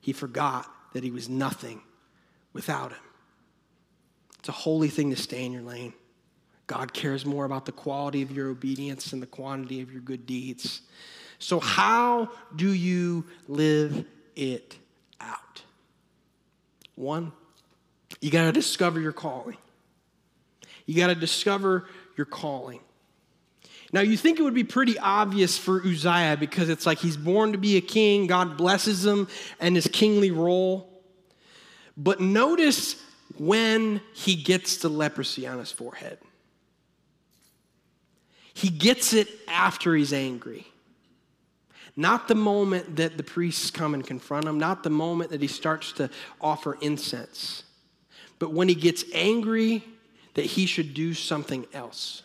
He 0.00 0.12
forgot 0.12 0.66
that 0.94 1.04
he 1.04 1.10
was 1.10 1.28
nothing 1.28 1.82
without 2.52 2.92
him. 2.92 3.00
It's 4.38 4.48
a 4.48 4.52
holy 4.52 4.88
thing 4.88 5.10
to 5.10 5.16
stay 5.16 5.44
in 5.44 5.52
your 5.52 5.62
lane. 5.62 5.92
God 6.66 6.92
cares 6.92 7.24
more 7.24 7.44
about 7.44 7.66
the 7.66 7.72
quality 7.72 8.22
of 8.22 8.30
your 8.30 8.48
obedience 8.48 9.10
than 9.10 9.20
the 9.20 9.26
quantity 9.26 9.80
of 9.80 9.92
your 9.92 10.00
good 10.00 10.26
deeds. 10.26 10.82
So, 11.38 11.60
how 11.60 12.30
do 12.54 12.72
you 12.72 13.24
live 13.46 14.04
it 14.34 14.76
out? 15.20 15.62
One, 16.94 17.32
you 18.20 18.30
got 18.30 18.44
to 18.44 18.52
discover 18.52 19.00
your 19.00 19.12
calling. 19.12 19.56
You 20.86 20.94
got 20.94 21.08
to 21.08 21.14
discover 21.14 21.88
your 22.16 22.26
calling. 22.26 22.80
Now, 23.92 24.00
you 24.00 24.16
think 24.16 24.38
it 24.38 24.42
would 24.42 24.54
be 24.54 24.64
pretty 24.64 24.98
obvious 24.98 25.56
for 25.56 25.80
Uzziah 25.80 26.36
because 26.38 26.68
it's 26.68 26.86
like 26.86 26.98
he's 26.98 27.16
born 27.16 27.52
to 27.52 27.58
be 27.58 27.76
a 27.76 27.80
king, 27.80 28.26
God 28.26 28.56
blesses 28.56 29.04
him 29.04 29.28
and 29.60 29.76
his 29.76 29.86
kingly 29.86 30.30
role. 30.30 30.90
But 31.96 32.20
notice 32.20 33.00
when 33.38 34.00
he 34.12 34.36
gets 34.36 34.78
the 34.78 34.88
leprosy 34.88 35.46
on 35.46 35.58
his 35.58 35.72
forehead. 35.72 36.18
He 38.54 38.70
gets 38.70 39.12
it 39.12 39.28
after 39.48 39.94
he's 39.94 40.12
angry. 40.12 40.66
Not 41.94 42.28
the 42.28 42.34
moment 42.34 42.96
that 42.96 43.16
the 43.16 43.22
priests 43.22 43.70
come 43.70 43.94
and 43.94 44.06
confront 44.06 44.46
him, 44.46 44.58
not 44.58 44.82
the 44.82 44.90
moment 44.90 45.30
that 45.30 45.40
he 45.40 45.46
starts 45.46 45.92
to 45.92 46.10
offer 46.40 46.76
incense, 46.80 47.64
but 48.38 48.52
when 48.52 48.68
he 48.68 48.74
gets 48.74 49.04
angry 49.12 49.84
that 50.34 50.44
he 50.44 50.66
should 50.66 50.94
do 50.94 51.14
something 51.14 51.66
else. 51.72 52.22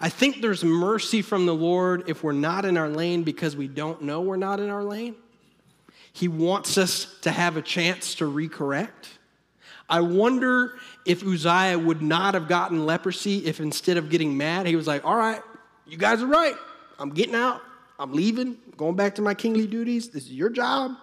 I 0.00 0.08
think 0.08 0.42
there's 0.42 0.64
mercy 0.64 1.22
from 1.22 1.46
the 1.46 1.54
Lord 1.54 2.08
if 2.08 2.22
we're 2.22 2.32
not 2.32 2.64
in 2.64 2.76
our 2.76 2.88
lane 2.88 3.22
because 3.22 3.56
we 3.56 3.68
don't 3.68 4.02
know 4.02 4.20
we're 4.20 4.36
not 4.36 4.60
in 4.60 4.68
our 4.68 4.84
lane. 4.84 5.14
He 6.12 6.28
wants 6.28 6.76
us 6.76 7.06
to 7.22 7.30
have 7.30 7.56
a 7.56 7.62
chance 7.62 8.16
to 8.16 8.24
recorrect. 8.24 9.18
I 9.88 10.00
wonder 10.00 10.74
if 11.04 11.24
Uzziah 11.24 11.78
would 11.78 12.02
not 12.02 12.34
have 12.34 12.48
gotten 12.48 12.84
leprosy 12.84 13.46
if 13.46 13.60
instead 13.60 13.96
of 13.96 14.10
getting 14.10 14.36
mad, 14.36 14.66
he 14.66 14.76
was 14.76 14.86
like, 14.86 15.04
All 15.04 15.16
right, 15.16 15.40
you 15.86 15.96
guys 15.96 16.20
are 16.20 16.26
right. 16.26 16.54
I'm 16.98 17.10
getting 17.10 17.34
out. 17.34 17.62
I'm 17.98 18.12
leaving. 18.12 18.56
Going 18.76 18.96
back 18.96 19.14
to 19.16 19.22
my 19.22 19.34
kingly 19.34 19.66
duties. 19.66 20.08
This 20.10 20.24
is 20.24 20.32
your 20.32 20.50
job. 20.50 20.96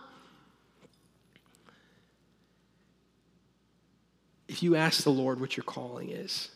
If 4.56 4.64
you 4.64 4.78
ask 4.78 5.04
the 5.04 5.10
Lord 5.10 5.42
what 5.42 5.58
your 5.58 5.66
calling 5.66 6.12
is, 6.12 6.50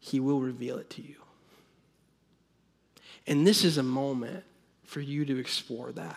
he 0.00 0.18
will 0.18 0.40
reveal 0.40 0.78
it 0.78 0.88
to 0.88 1.02
you. 1.02 1.16
And 3.26 3.46
this 3.46 3.64
is 3.64 3.76
a 3.76 3.82
moment 3.82 4.44
for 4.84 5.00
you 5.02 5.26
to 5.26 5.38
explore 5.38 5.92
that. 5.92 6.16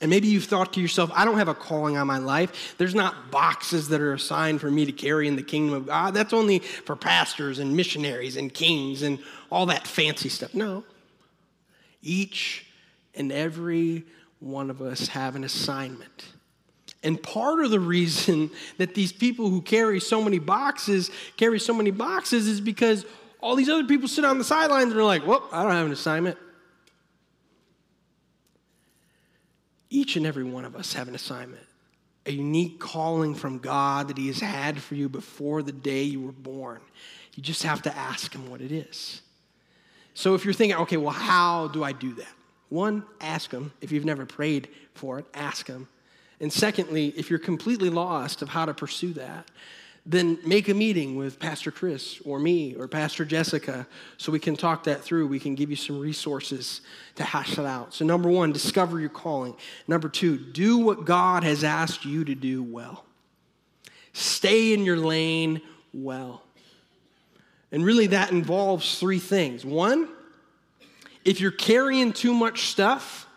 And 0.00 0.08
maybe 0.08 0.26
you've 0.26 0.46
thought 0.46 0.72
to 0.72 0.80
yourself, 0.80 1.10
I 1.14 1.26
don't 1.26 1.36
have 1.36 1.48
a 1.48 1.54
calling 1.54 1.98
on 1.98 2.06
my 2.06 2.16
life. 2.16 2.76
There's 2.78 2.94
not 2.94 3.30
boxes 3.30 3.90
that 3.90 4.00
are 4.00 4.14
assigned 4.14 4.62
for 4.62 4.70
me 4.70 4.86
to 4.86 4.92
carry 4.92 5.28
in 5.28 5.36
the 5.36 5.42
kingdom 5.42 5.74
of 5.74 5.84
God. 5.84 6.14
That's 6.14 6.32
only 6.32 6.60
for 6.60 6.96
pastors 6.96 7.58
and 7.58 7.76
missionaries 7.76 8.38
and 8.38 8.54
kings 8.54 9.02
and 9.02 9.18
all 9.50 9.66
that 9.66 9.86
fancy 9.86 10.30
stuff. 10.30 10.54
No. 10.54 10.82
Each 12.00 12.64
and 13.14 13.30
every 13.30 14.06
one 14.40 14.70
of 14.70 14.80
us 14.80 15.08
have 15.08 15.36
an 15.36 15.44
assignment. 15.44 16.24
And 17.02 17.22
part 17.22 17.60
of 17.60 17.70
the 17.70 17.80
reason 17.80 18.50
that 18.78 18.94
these 18.94 19.12
people 19.12 19.48
who 19.50 19.62
carry 19.62 20.00
so 20.00 20.22
many 20.22 20.38
boxes 20.38 21.10
carry 21.36 21.60
so 21.60 21.72
many 21.72 21.90
boxes 21.90 22.48
is 22.48 22.60
because 22.60 23.04
all 23.40 23.54
these 23.54 23.68
other 23.68 23.84
people 23.84 24.08
sit 24.08 24.24
on 24.24 24.38
the 24.38 24.44
sidelines 24.44 24.90
and 24.90 25.00
are 25.00 25.04
like, 25.04 25.26
well, 25.26 25.48
I 25.52 25.62
don't 25.62 25.72
have 25.72 25.86
an 25.86 25.92
assignment. 25.92 26.36
Each 29.90 30.16
and 30.16 30.26
every 30.26 30.44
one 30.44 30.64
of 30.64 30.76
us 30.76 30.92
have 30.94 31.08
an 31.08 31.14
assignment, 31.14 31.64
a 32.26 32.32
unique 32.32 32.78
calling 32.78 33.34
from 33.34 33.58
God 33.58 34.08
that 34.08 34.18
He 34.18 34.26
has 34.26 34.40
had 34.40 34.82
for 34.82 34.96
you 34.96 35.08
before 35.08 35.62
the 35.62 35.72
day 35.72 36.02
you 36.02 36.20
were 36.20 36.32
born. 36.32 36.80
You 37.34 37.42
just 37.42 37.62
have 37.62 37.82
to 37.82 37.96
ask 37.96 38.34
Him 38.34 38.50
what 38.50 38.60
it 38.60 38.72
is. 38.72 39.22
So 40.14 40.34
if 40.34 40.44
you're 40.44 40.52
thinking, 40.52 40.78
okay, 40.80 40.96
well, 40.96 41.14
how 41.14 41.68
do 41.68 41.84
I 41.84 41.92
do 41.92 42.12
that? 42.14 42.34
One, 42.68 43.04
ask 43.20 43.50
Him. 43.50 43.72
If 43.80 43.92
you've 43.92 44.04
never 44.04 44.26
prayed 44.26 44.68
for 44.94 45.20
it, 45.20 45.26
ask 45.32 45.66
Him. 45.66 45.88
And 46.40 46.52
secondly, 46.52 47.12
if 47.16 47.30
you're 47.30 47.38
completely 47.38 47.90
lost 47.90 48.42
of 48.42 48.48
how 48.48 48.64
to 48.64 48.74
pursue 48.74 49.12
that, 49.14 49.48
then 50.06 50.38
make 50.42 50.68
a 50.68 50.74
meeting 50.74 51.16
with 51.16 51.38
Pastor 51.38 51.70
Chris 51.70 52.20
or 52.24 52.38
me 52.38 52.74
or 52.74 52.88
Pastor 52.88 53.26
Jessica 53.26 53.86
so 54.16 54.32
we 54.32 54.38
can 54.38 54.56
talk 54.56 54.84
that 54.84 55.02
through. 55.02 55.26
We 55.26 55.38
can 55.38 55.54
give 55.54 55.68
you 55.68 55.76
some 55.76 55.98
resources 55.98 56.80
to 57.16 57.24
hash 57.24 57.58
it 57.58 57.66
out. 57.66 57.92
So, 57.92 58.06
number 58.06 58.30
one, 58.30 58.52
discover 58.52 59.00
your 59.00 59.10
calling. 59.10 59.54
Number 59.86 60.08
two, 60.08 60.38
do 60.38 60.78
what 60.78 61.04
God 61.04 61.44
has 61.44 61.62
asked 61.62 62.06
you 62.06 62.24
to 62.24 62.34
do 62.34 62.62
well. 62.62 63.04
Stay 64.14 64.72
in 64.72 64.84
your 64.84 64.96
lane 64.96 65.60
well. 65.92 66.42
And 67.70 67.84
really, 67.84 68.06
that 68.06 68.30
involves 68.30 68.98
three 68.98 69.18
things. 69.18 69.62
One, 69.62 70.08
if 71.22 71.38
you're 71.38 71.50
carrying 71.50 72.14
too 72.14 72.32
much 72.32 72.68
stuff 72.68 73.27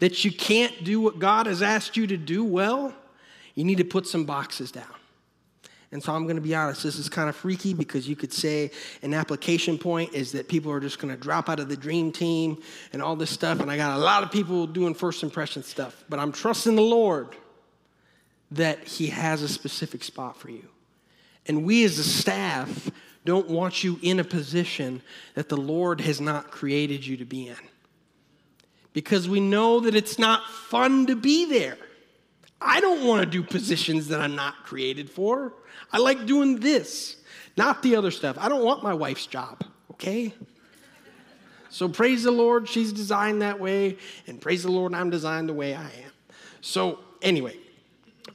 that 0.00 0.24
you 0.24 0.32
can't 0.32 0.84
do 0.84 1.00
what 1.00 1.18
God 1.18 1.46
has 1.46 1.62
asked 1.62 1.96
you 1.96 2.06
to 2.06 2.16
do 2.16 2.44
well, 2.44 2.94
you 3.54 3.64
need 3.64 3.78
to 3.78 3.84
put 3.84 4.06
some 4.06 4.24
boxes 4.24 4.70
down. 4.70 4.84
And 5.94 6.02
so 6.02 6.12
I'm 6.12 6.24
going 6.24 6.34
to 6.34 6.42
be 6.42 6.56
honest, 6.56 6.82
this 6.82 6.98
is 6.98 7.08
kind 7.08 7.28
of 7.28 7.36
freaky 7.36 7.72
because 7.72 8.08
you 8.08 8.16
could 8.16 8.32
say 8.32 8.72
an 9.02 9.14
application 9.14 9.78
point 9.78 10.12
is 10.12 10.32
that 10.32 10.48
people 10.48 10.72
are 10.72 10.80
just 10.80 10.98
going 10.98 11.14
to 11.14 11.20
drop 11.20 11.48
out 11.48 11.60
of 11.60 11.68
the 11.68 11.76
dream 11.76 12.10
team 12.10 12.60
and 12.92 13.00
all 13.00 13.14
this 13.14 13.30
stuff. 13.30 13.60
And 13.60 13.70
I 13.70 13.76
got 13.76 13.96
a 13.96 14.02
lot 14.02 14.24
of 14.24 14.32
people 14.32 14.66
doing 14.66 14.92
first 14.92 15.22
impression 15.22 15.62
stuff, 15.62 16.04
but 16.08 16.18
I'm 16.18 16.32
trusting 16.32 16.74
the 16.74 16.82
Lord 16.82 17.36
that 18.50 18.82
He 18.88 19.06
has 19.06 19.42
a 19.42 19.48
specific 19.48 20.02
spot 20.02 20.36
for 20.36 20.50
you. 20.50 20.68
And 21.46 21.64
we 21.64 21.84
as 21.84 21.96
a 22.00 22.04
staff 22.04 22.90
don't 23.24 23.48
want 23.48 23.84
you 23.84 24.00
in 24.02 24.18
a 24.18 24.24
position 24.24 25.00
that 25.34 25.48
the 25.48 25.56
Lord 25.56 26.00
has 26.00 26.20
not 26.20 26.50
created 26.50 27.06
you 27.06 27.16
to 27.18 27.24
be 27.24 27.46
in. 27.46 27.56
Because 28.94 29.28
we 29.28 29.40
know 29.40 29.80
that 29.80 29.94
it's 29.94 30.18
not 30.18 30.48
fun 30.48 31.06
to 31.08 31.16
be 31.16 31.44
there. 31.44 31.76
I 32.60 32.80
don't 32.80 33.06
want 33.06 33.20
to 33.20 33.26
do 33.26 33.42
positions 33.42 34.08
that 34.08 34.20
I'm 34.20 34.34
not 34.34 34.64
created 34.64 35.10
for. 35.10 35.52
I 35.92 35.98
like 35.98 36.24
doing 36.24 36.60
this, 36.60 37.16
not 37.58 37.82
the 37.82 37.96
other 37.96 38.10
stuff. 38.10 38.38
I 38.40 38.48
don't 38.48 38.64
want 38.64 38.82
my 38.82 38.94
wife's 38.94 39.26
job, 39.26 39.62
okay? 39.92 40.32
So 41.68 41.88
praise 41.88 42.22
the 42.22 42.30
Lord, 42.30 42.68
she's 42.68 42.92
designed 42.92 43.42
that 43.42 43.60
way, 43.60 43.98
and 44.26 44.40
praise 44.40 44.62
the 44.62 44.70
Lord, 44.70 44.94
I'm 44.94 45.10
designed 45.10 45.48
the 45.48 45.54
way 45.54 45.74
I 45.74 45.84
am. 45.84 46.12
So, 46.60 47.00
anyway, 47.20 47.56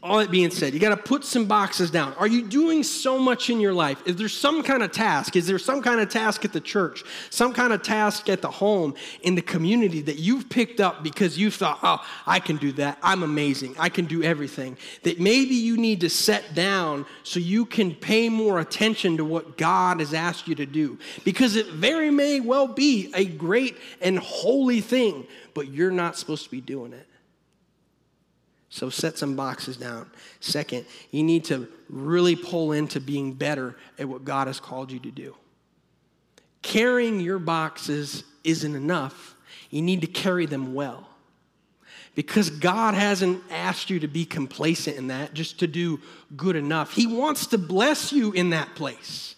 all 0.01 0.19
that 0.19 0.31
being 0.31 0.49
said, 0.49 0.73
you 0.73 0.79
got 0.79 0.89
to 0.89 0.97
put 0.97 1.25
some 1.25 1.45
boxes 1.45 1.91
down. 1.91 2.13
Are 2.13 2.27
you 2.27 2.47
doing 2.47 2.83
so 2.83 3.19
much 3.19 3.49
in 3.49 3.59
your 3.59 3.73
life? 3.73 4.01
Is 4.05 4.15
there 4.15 4.29
some 4.29 4.63
kind 4.63 4.81
of 4.81 4.93
task? 4.93 5.35
Is 5.35 5.45
there 5.45 5.59
some 5.59 5.81
kind 5.81 5.99
of 5.99 6.07
task 6.07 6.45
at 6.45 6.53
the 6.53 6.61
church, 6.61 7.03
some 7.29 7.51
kind 7.51 7.73
of 7.73 7.83
task 7.83 8.29
at 8.29 8.41
the 8.41 8.49
home, 8.49 8.93
in 9.23 9.35
the 9.35 9.41
community 9.41 10.01
that 10.03 10.17
you've 10.17 10.47
picked 10.47 10.79
up 10.79 11.03
because 11.03 11.37
you 11.37 11.51
thought, 11.51 11.79
oh, 11.83 12.05
I 12.25 12.39
can 12.39 12.55
do 12.55 12.71
that. 12.73 12.97
I'm 13.03 13.23
amazing. 13.23 13.75
I 13.77 13.89
can 13.89 14.05
do 14.05 14.23
everything. 14.23 14.77
That 15.03 15.19
maybe 15.19 15.55
you 15.55 15.75
need 15.75 15.99
to 16.01 16.09
set 16.09 16.55
down 16.55 17.05
so 17.23 17.41
you 17.41 17.65
can 17.65 17.93
pay 17.93 18.29
more 18.29 18.61
attention 18.61 19.17
to 19.17 19.25
what 19.25 19.57
God 19.57 19.99
has 19.99 20.13
asked 20.13 20.47
you 20.47 20.55
to 20.55 20.65
do. 20.65 20.97
Because 21.25 21.57
it 21.57 21.67
very 21.67 22.09
may 22.09 22.39
well 22.39 22.67
be 22.67 23.11
a 23.13 23.25
great 23.25 23.75
and 23.99 24.17
holy 24.17 24.79
thing, 24.79 25.27
but 25.53 25.67
you're 25.67 25.91
not 25.91 26.17
supposed 26.17 26.45
to 26.45 26.51
be 26.51 26.61
doing 26.61 26.93
it. 26.93 27.05
So 28.69 28.89
set 28.89 29.17
some 29.17 29.35
boxes 29.35 29.77
down. 29.77 30.09
Second, 30.39 30.85
you 31.11 31.23
need 31.23 31.43
to 31.45 31.67
really 31.89 32.35
pull 32.35 32.71
into 32.71 32.99
being 32.99 33.33
better 33.33 33.75
at 33.97 34.07
what 34.07 34.23
God 34.23 34.47
has 34.47 34.59
called 34.59 34.91
you 34.91 34.99
to 34.99 35.11
do. 35.11 35.35
Carrying 36.61 37.19
your 37.19 37.39
boxes 37.39 38.23
isn't 38.43 38.75
enough. 38.75 39.35
You 39.71 39.81
need 39.81 40.01
to 40.01 40.07
carry 40.07 40.45
them 40.45 40.73
well. 40.73 41.07
Because 42.15 42.49
God 42.49 42.95
hasn't 42.95 43.41
asked 43.49 43.89
you 43.89 43.99
to 44.01 44.07
be 44.07 44.25
complacent 44.25 44.97
in 44.97 45.07
that, 45.07 45.33
just 45.33 45.59
to 45.59 45.67
do 45.67 45.99
good 46.35 46.55
enough. 46.55 46.93
He 46.93 47.07
wants 47.07 47.47
to 47.47 47.57
bless 47.57 48.11
you 48.11 48.33
in 48.33 48.49
that 48.49 48.75
place. 48.75 49.35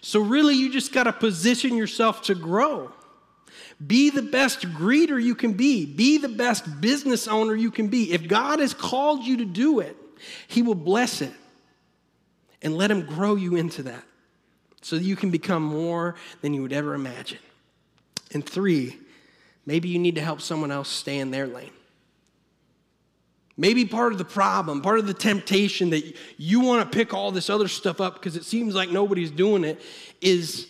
So, 0.00 0.20
really, 0.20 0.54
you 0.54 0.72
just 0.72 0.92
got 0.92 1.04
to 1.04 1.12
position 1.12 1.76
yourself 1.76 2.22
to 2.22 2.34
grow. 2.34 2.92
Be 3.84 4.10
the 4.10 4.22
best 4.22 4.60
greeter 4.72 5.22
you 5.22 5.34
can 5.34 5.54
be. 5.54 5.84
Be 5.84 6.18
the 6.18 6.28
best 6.28 6.80
business 6.80 7.26
owner 7.26 7.54
you 7.54 7.70
can 7.70 7.88
be. 7.88 8.12
If 8.12 8.28
God 8.28 8.60
has 8.60 8.72
called 8.72 9.24
you 9.24 9.38
to 9.38 9.44
do 9.44 9.80
it, 9.80 9.96
He 10.46 10.62
will 10.62 10.74
bless 10.74 11.20
it 11.20 11.32
and 12.62 12.76
let 12.76 12.90
Him 12.90 13.04
grow 13.04 13.34
you 13.34 13.56
into 13.56 13.82
that 13.84 14.04
so 14.80 14.96
that 14.96 15.04
you 15.04 15.16
can 15.16 15.30
become 15.30 15.62
more 15.62 16.14
than 16.40 16.54
you 16.54 16.62
would 16.62 16.72
ever 16.72 16.94
imagine. 16.94 17.38
And 18.32 18.44
three, 18.48 18.98
maybe 19.66 19.88
you 19.88 19.98
need 19.98 20.14
to 20.16 20.20
help 20.20 20.40
someone 20.40 20.70
else 20.70 20.88
stay 20.88 21.18
in 21.18 21.30
their 21.30 21.46
lane. 21.46 21.70
Maybe 23.56 23.84
part 23.84 24.12
of 24.12 24.18
the 24.18 24.24
problem, 24.24 24.82
part 24.82 24.98
of 24.98 25.06
the 25.06 25.14
temptation 25.14 25.90
that 25.90 26.16
you 26.36 26.60
want 26.60 26.90
to 26.90 26.96
pick 26.96 27.14
all 27.14 27.30
this 27.30 27.48
other 27.48 27.68
stuff 27.68 28.00
up 28.00 28.14
because 28.14 28.36
it 28.36 28.44
seems 28.44 28.74
like 28.74 28.90
nobody's 28.90 29.30
doing 29.30 29.62
it 29.62 29.80
is 30.20 30.68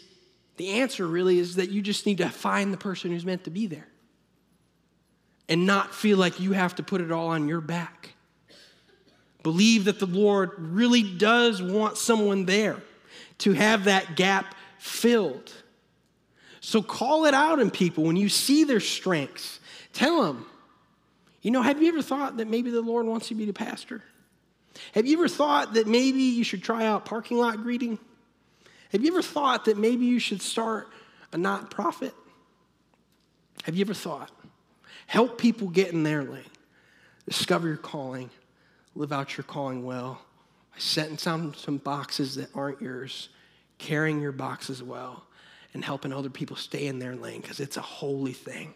the 0.57 0.81
answer 0.81 1.07
really 1.07 1.39
is 1.39 1.57
that 1.57 1.71
you 1.71 1.83
just 1.83 2.07
need 2.07 2.19
to 2.19 2.29
find 2.29 2.73
the 2.73 2.77
person 2.77 3.11
who's 3.11 3.25
meant 3.25 3.45
to 3.45 3.51
be 3.51 3.67
there 3.67 3.89
and 5.49 5.67
not 5.67 5.95
feel 5.95 6.17
like 6.17 6.41
you 6.41 6.53
have 6.53 6.77
to 6.77 6.83
put 6.83 7.01
it 7.01 7.11
all 7.11 7.29
on 7.29 7.49
your 7.49 7.61
back. 7.61 8.15
Believe 9.43 9.85
that 9.85 9.99
the 9.99 10.07
Lord 10.07 10.53
really 10.59 11.03
does 11.03 11.61
want 11.61 11.99
someone 11.99 12.47
there 12.47 12.79
to 13.39 13.53
have 13.53 13.85
that 13.85 14.17
gap 14.17 14.55
filled. 14.79 15.53
So 16.61 16.81
call 16.81 17.27
it 17.27 17.35
out 17.35 17.59
in 17.59 17.71
people 17.71 18.05
when 18.05 18.17
you 18.17 18.31
see 18.31 18.65
their 18.65 18.81
strengths. 18.81 19.61
Tell 19.93 20.23
them, 20.23 20.47
you 21.43 21.51
know, 21.51 21.61
have 21.61 21.83
you 21.83 21.89
ever 21.89 22.01
thought 22.01 22.39
that 22.39 22.49
maybe 22.49 22.71
the 22.71 22.81
Lord 22.81 23.05
wants 23.05 23.31
you 23.31 23.37
to 23.37 23.39
be 23.39 23.45
the 23.45 23.53
pastor? 23.53 24.03
Have 24.95 25.07
you 25.07 25.19
ever 25.19 25.29
thought 25.29 25.75
that 25.75 25.87
maybe 25.87 26.23
you 26.23 26.43
should 26.43 26.63
try 26.63 26.87
out 26.87 27.05
parking 27.05 27.37
lot 27.37 27.63
greeting? 27.63 27.99
Have 28.95 29.03
you 29.03 29.11
ever 29.11 29.23
thought 29.23 29.65
that 29.65 29.77
maybe 29.77 30.07
you 30.07 30.21
should 30.21 30.41
start 30.41 30.87
a 31.33 31.37
nonprofit? 31.37 32.13
Have 33.65 33.75
you 33.75 33.81
ever 33.81 33.93
thought? 33.93 34.31
Help 35.09 35.37
people 35.37 35.67
get 35.67 35.93
in 35.93 36.05
their 36.05 36.23
lane, 36.23 36.45
discover 37.27 37.67
your 37.67 37.77
calling, 37.77 38.31
live 38.95 39.13
out 39.13 39.37
your 39.37 39.43
calling 39.43 39.85
well 39.85 40.23
by 40.73 40.79
setting 40.79 41.19
some, 41.19 41.55
some 41.55 41.79
boxes 41.79 42.37
that 42.37 42.51
aren't 42.55 42.81
yours, 42.81 43.31
carrying 43.79 44.21
your 44.21 44.31
boxes 44.31 44.81
well, 44.81 45.25
and 45.73 45.85
helping 45.85 46.13
other 46.13 46.31
people 46.31 46.55
stay 46.55 46.87
in 46.87 47.01
their 47.01 47.17
lane 47.17 47.41
because 47.41 47.59
it's 47.59 47.77
a 47.77 47.83
holy 47.83 48.33
thing. 48.33 48.75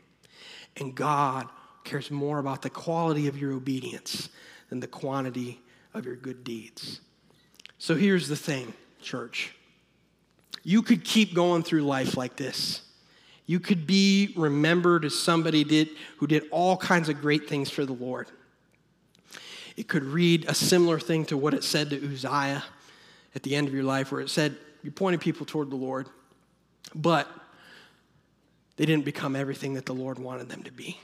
And 0.79 0.97
God 0.97 1.47
cares 1.85 2.11
more 2.11 2.41
about 2.41 2.63
the 2.63 2.71
quality 2.71 3.29
of 3.29 3.39
your 3.39 3.53
obedience 3.53 4.31
than 4.69 4.81
the 4.81 4.89
quantity 4.89 5.61
of 5.95 6.05
your 6.07 6.17
good 6.17 6.43
deeds. 6.43 7.03
So 7.79 7.95
here's 7.95 8.27
the 8.27 8.35
thing, 8.35 8.75
church. 9.01 9.53
You 10.69 10.83
could 10.83 11.03
keep 11.03 11.33
going 11.33 11.63
through 11.63 11.81
life 11.81 12.19
like 12.19 12.37
this. 12.37 12.83
You 13.47 13.59
could 13.59 13.87
be 13.87 14.35
remembered 14.37 15.07
as 15.07 15.19
somebody 15.19 15.65
did, 15.65 15.89
who 16.19 16.27
did 16.27 16.43
all 16.51 16.77
kinds 16.77 17.09
of 17.09 17.23
great 17.23 17.49
things 17.49 17.71
for 17.71 17.87
the 17.87 17.95
Lord. 17.95 18.29
It 19.79 19.89
could 19.89 20.05
read 20.05 20.45
a 20.47 20.53
similar 20.53 21.01
thing 21.01 21.25
to 21.25 21.39
what 21.39 21.55
it 21.55 21.65
said 21.65 21.89
to 21.89 22.13
Uzziah 22.13 22.63
at 23.35 23.43
the 23.45 23.57
end 23.57 23.67
of 23.67 23.73
your 23.73 23.83
life, 23.83 24.13
where 24.13 24.21
it 24.21 24.29
said, 24.29 24.59
You're 24.83 24.93
pointing 24.93 25.21
people 25.21 25.47
toward 25.47 25.71
the 25.71 25.77
Lord, 25.77 26.07
but 26.95 27.27
they 28.77 28.85
didn't 28.85 29.07
become 29.07 29.37
everything 29.37 29.73
that 29.73 29.87
the 29.87 29.95
Lord 29.95 30.19
wanted 30.19 30.51
them 30.51 30.65
to 30.65 30.71
be. 30.71 31.01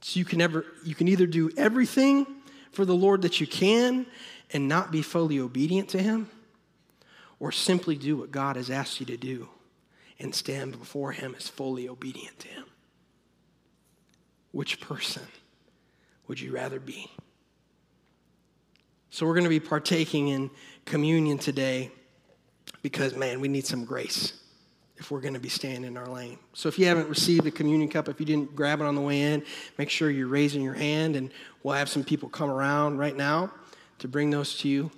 So 0.00 0.16
you 0.16 0.24
can 0.24 0.40
ever 0.40 0.64
you 0.84 0.94
can 0.94 1.08
either 1.08 1.26
do 1.26 1.50
everything 1.56 2.24
for 2.70 2.84
the 2.84 2.94
Lord 2.94 3.22
that 3.22 3.40
you 3.40 3.48
can 3.48 4.06
and 4.52 4.68
not 4.68 4.92
be 4.92 5.02
fully 5.02 5.40
obedient 5.40 5.88
to 5.88 6.00
him 6.00 6.30
or 7.40 7.52
simply 7.52 7.96
do 7.96 8.16
what 8.16 8.30
God 8.30 8.56
has 8.56 8.70
asked 8.70 9.00
you 9.00 9.06
to 9.06 9.16
do 9.16 9.48
and 10.18 10.34
stand 10.34 10.78
before 10.78 11.12
him 11.12 11.34
as 11.36 11.48
fully 11.48 11.88
obedient 11.88 12.38
to 12.40 12.48
him. 12.48 12.64
Which 14.50 14.80
person 14.80 15.22
would 16.26 16.40
you 16.40 16.52
rather 16.52 16.80
be? 16.80 17.10
So 19.10 19.26
we're 19.26 19.34
going 19.34 19.44
to 19.44 19.50
be 19.50 19.60
partaking 19.60 20.28
in 20.28 20.50
communion 20.84 21.38
today 21.38 21.90
because 22.82 23.14
man, 23.14 23.40
we 23.40 23.48
need 23.48 23.66
some 23.66 23.84
grace 23.84 24.34
if 24.96 25.10
we're 25.10 25.20
going 25.20 25.34
to 25.34 25.40
be 25.40 25.48
staying 25.48 25.84
in 25.84 25.96
our 25.96 26.08
lane. 26.08 26.38
So 26.54 26.68
if 26.68 26.78
you 26.78 26.86
haven't 26.86 27.08
received 27.08 27.44
the 27.44 27.50
communion 27.50 27.88
cup, 27.88 28.08
if 28.08 28.18
you 28.18 28.26
didn't 28.26 28.56
grab 28.56 28.80
it 28.80 28.84
on 28.84 28.96
the 28.96 29.00
way 29.00 29.22
in, 29.22 29.44
make 29.78 29.90
sure 29.90 30.10
you're 30.10 30.26
raising 30.26 30.62
your 30.62 30.74
hand, 30.74 31.14
and 31.14 31.30
we'll 31.62 31.74
have 31.74 31.88
some 31.88 32.02
people 32.02 32.28
come 32.28 32.50
around 32.50 32.98
right 32.98 33.16
now 33.16 33.52
to 34.00 34.08
bring 34.08 34.30
those 34.30 34.58
to 34.58 34.68
you. 34.68 34.90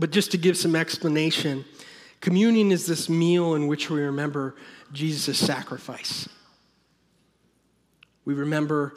But 0.00 0.12
just 0.12 0.30
to 0.30 0.38
give 0.38 0.56
some 0.56 0.74
explanation, 0.74 1.66
communion 2.22 2.72
is 2.72 2.86
this 2.86 3.10
meal 3.10 3.54
in 3.54 3.66
which 3.66 3.90
we 3.90 4.00
remember 4.00 4.56
Jesus' 4.94 5.38
sacrifice. 5.38 6.26
We 8.24 8.32
remember 8.32 8.94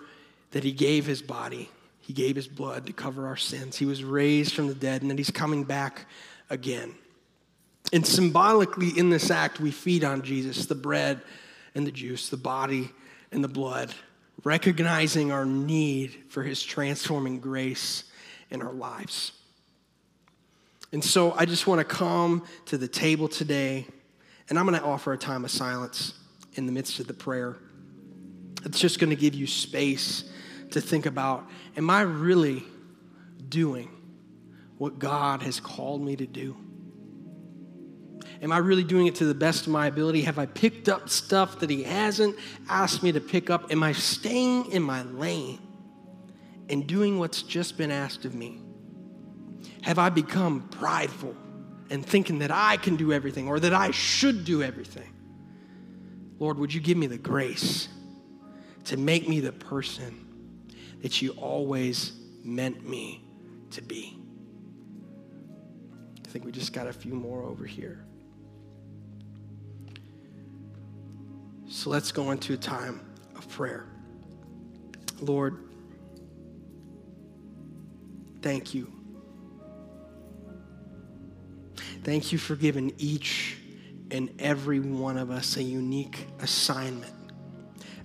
that 0.52 0.64
he 0.64 0.72
gave 0.72 1.06
his 1.06 1.22
body, 1.22 1.70
he 2.00 2.14
gave 2.14 2.38
his 2.38 2.48
blood 2.48 2.86
to 2.88 2.94
cover 2.94 3.28
our 3.28 3.36
sins. 3.36 3.76
He 3.76 3.86
was 3.86 4.02
raised 4.02 4.54
from 4.54 4.68
the 4.68 4.74
dead, 4.74 5.02
and 5.02 5.12
that 5.12 5.18
he's 5.18 5.30
coming 5.30 5.66
back 5.66 6.06
again. 6.50 6.96
And 7.92 8.08
symbolically, 8.08 8.98
in 8.98 9.10
this 9.10 9.30
act, 9.30 9.60
we 9.60 9.72
feed 9.72 10.06
on 10.06 10.22
Jesus, 10.22 10.68
the 10.68 10.76
bread 10.76 11.22
and 11.76 11.86
the 11.86 11.92
juice, 11.92 12.30
the 12.30 12.38
body 12.38 12.92
and 13.30 13.44
the 13.44 13.50
blood, 13.50 13.94
recognizing 14.46 15.34
our 15.34 15.46
need 15.46 16.24
for 16.30 16.44
his 16.44 16.64
transforming 16.64 17.42
grace 17.42 18.06
in 18.50 18.62
our 18.62 18.74
lives. 18.74 19.34
And 20.94 21.04
so 21.04 21.32
I 21.32 21.46
just 21.46 21.66
want 21.66 21.80
to 21.80 21.86
come 21.86 22.46
to 22.68 22.78
the 22.78 22.88
table 22.88 23.28
today, 23.28 23.88
and 24.48 24.60
I'm 24.60 24.68
going 24.68 24.80
to 24.80 24.86
offer 24.86 25.12
a 25.12 25.18
time 25.18 25.44
of 25.44 25.50
silence 25.50 26.14
in 26.54 26.68
the 26.68 26.72
midst 26.72 27.00
of 27.00 27.08
the 27.08 27.16
prayer. 27.16 27.58
It's 28.64 28.80
just 28.80 29.00
going 29.00 29.10
to 29.10 29.16
give 29.16 29.34
you 29.34 29.48
space 29.48 30.24
to 30.72 30.80
think 30.80 31.06
about 31.06 31.50
Am 31.76 31.90
I 31.90 32.02
really 32.02 32.64
doing 33.50 33.90
what 34.78 35.00
God 35.00 35.42
has 35.42 35.60
called 35.60 36.04
me 36.04 36.16
to 36.16 36.28
do? 36.28 36.56
Am 38.44 38.52
I 38.52 38.58
really 38.60 38.84
doing 38.84 39.08
it 39.08 39.16
to 39.16 39.26
the 39.26 39.34
best 39.34 39.66
of 39.66 39.72
my 39.72 39.88
ability? 39.88 40.22
Have 40.22 40.38
I 40.38 40.46
picked 40.46 40.90
up 40.90 41.10
stuff 41.10 41.60
that 41.60 41.72
He 41.72 41.82
hasn't 41.84 42.36
asked 42.70 43.02
me 43.02 43.12
to 43.14 43.20
pick 43.20 43.50
up? 43.50 43.72
Am 43.72 43.82
I 43.82 43.94
staying 43.94 44.72
in 44.72 44.84
my 44.84 45.02
lane 45.02 45.60
and 46.70 46.86
doing 46.86 47.18
what's 47.18 47.42
just 47.42 47.78
been 47.80 47.90
asked 47.90 48.26
of 48.26 48.36
me? 48.36 48.63
Have 49.84 50.00
I 50.00 50.10
become 50.10 50.62
prideful 50.70 51.36
and 51.90 52.06
thinking 52.06 52.40
that 52.40 52.52
I 52.52 52.78
can 52.78 52.96
do 52.96 53.12
everything 53.12 53.50
or 53.50 53.60
that 53.60 53.74
I 53.74 53.92
should 53.92 54.46
do 54.46 54.64
everything? 54.64 55.14
Lord, 56.40 56.58
would 56.58 56.74
you 56.74 56.80
give 56.80 56.98
me 56.98 57.06
the 57.06 57.18
grace 57.18 57.90
to 58.86 58.98
make 58.98 59.28
me 59.28 59.42
the 59.42 59.52
person 59.52 60.26
that 61.02 61.22
you 61.22 61.32
always 61.32 62.14
meant 62.44 62.88
me 62.88 63.26
to 63.72 63.82
be? 63.82 64.18
I 66.26 66.30
think 66.30 66.46
we 66.46 66.54
just 66.54 66.72
got 66.72 66.88
a 66.88 66.94
few 66.94 67.14
more 67.14 67.44
over 67.44 67.66
here. 67.66 68.06
So 71.68 71.90
let's 71.90 72.14
go 72.14 72.32
into 72.32 72.54
a 72.54 72.58
time 72.58 73.02
of 73.36 73.50
prayer. 73.50 73.86
Lord, 75.20 75.58
thank 78.42 78.74
you. 78.74 79.03
Thank 82.04 82.34
you 82.34 82.38
for 82.38 82.56
giving 82.56 82.94
each 82.98 83.58
and 84.12 84.30
every 84.40 84.80
one 84.80 85.18
of 85.18 85.32
us 85.32 85.56
a 85.58 85.64
unique 85.64 86.28
assignment, 86.40 87.14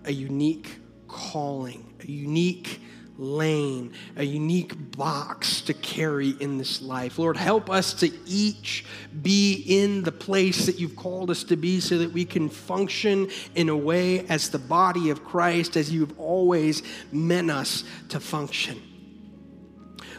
a 0.04 0.12
unique 0.12 0.78
calling, 1.08 1.94
a 2.00 2.06
unique 2.06 2.80
lane, 3.16 3.92
a 4.16 4.22
unique 4.22 4.96
box 4.96 5.60
to 5.62 5.74
carry 5.74 6.30
in 6.38 6.56
this 6.56 6.80
life. 6.80 7.18
Lord, 7.18 7.36
help 7.36 7.68
us 7.68 7.92
to 7.94 8.10
each 8.24 8.84
be 9.20 9.64
in 9.66 10.04
the 10.04 10.12
place 10.12 10.66
that 10.66 10.78
you've 10.78 10.94
called 10.94 11.28
us 11.28 11.42
to 11.44 11.56
be 11.56 11.80
so 11.80 11.98
that 11.98 12.12
we 12.12 12.24
can 12.24 12.48
function 12.48 13.28
in 13.56 13.68
a 13.68 13.76
way 13.76 14.20
as 14.28 14.50
the 14.50 14.58
body 14.60 15.10
of 15.10 15.24
Christ, 15.24 15.76
as 15.76 15.92
you've 15.92 16.18
always 16.20 16.84
meant 17.10 17.50
us 17.50 17.82
to 18.10 18.20
function. 18.20 18.80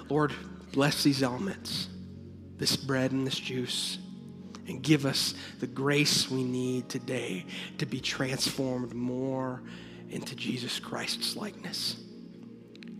Lord, 0.09 0.33
bless 0.73 1.03
these 1.03 1.23
elements, 1.23 1.87
this 2.59 2.75
bread 2.75 3.11
and 3.11 3.25
this 3.25 3.39
juice. 3.39 3.97
And 4.67 4.83
give 4.83 5.07
us 5.07 5.33
the 5.59 5.65
grace 5.65 6.29
we 6.29 6.43
need 6.43 6.89
today 6.89 7.45
to 7.79 7.87
be 7.87 7.99
transformed 7.99 8.93
more 8.93 9.63
into 10.11 10.35
Jesus 10.35 10.79
Christ's 10.79 11.35
likeness. 11.35 11.97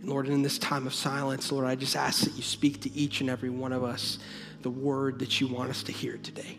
Lord, 0.02 0.28
in 0.28 0.42
this 0.42 0.58
time 0.58 0.86
of 0.86 0.94
silence, 0.94 1.52
Lord, 1.52 1.66
I 1.66 1.76
just 1.76 1.94
ask 1.94 2.24
that 2.24 2.34
you 2.34 2.42
speak 2.42 2.80
to 2.82 2.92
each 2.92 3.20
and 3.20 3.30
every 3.30 3.50
one 3.50 3.72
of 3.72 3.84
us 3.84 4.18
the 4.62 4.70
word 4.70 5.20
that 5.20 5.40
you 5.40 5.46
want 5.46 5.70
us 5.70 5.82
to 5.84 5.92
hear 5.92 6.18
today. 6.18 6.58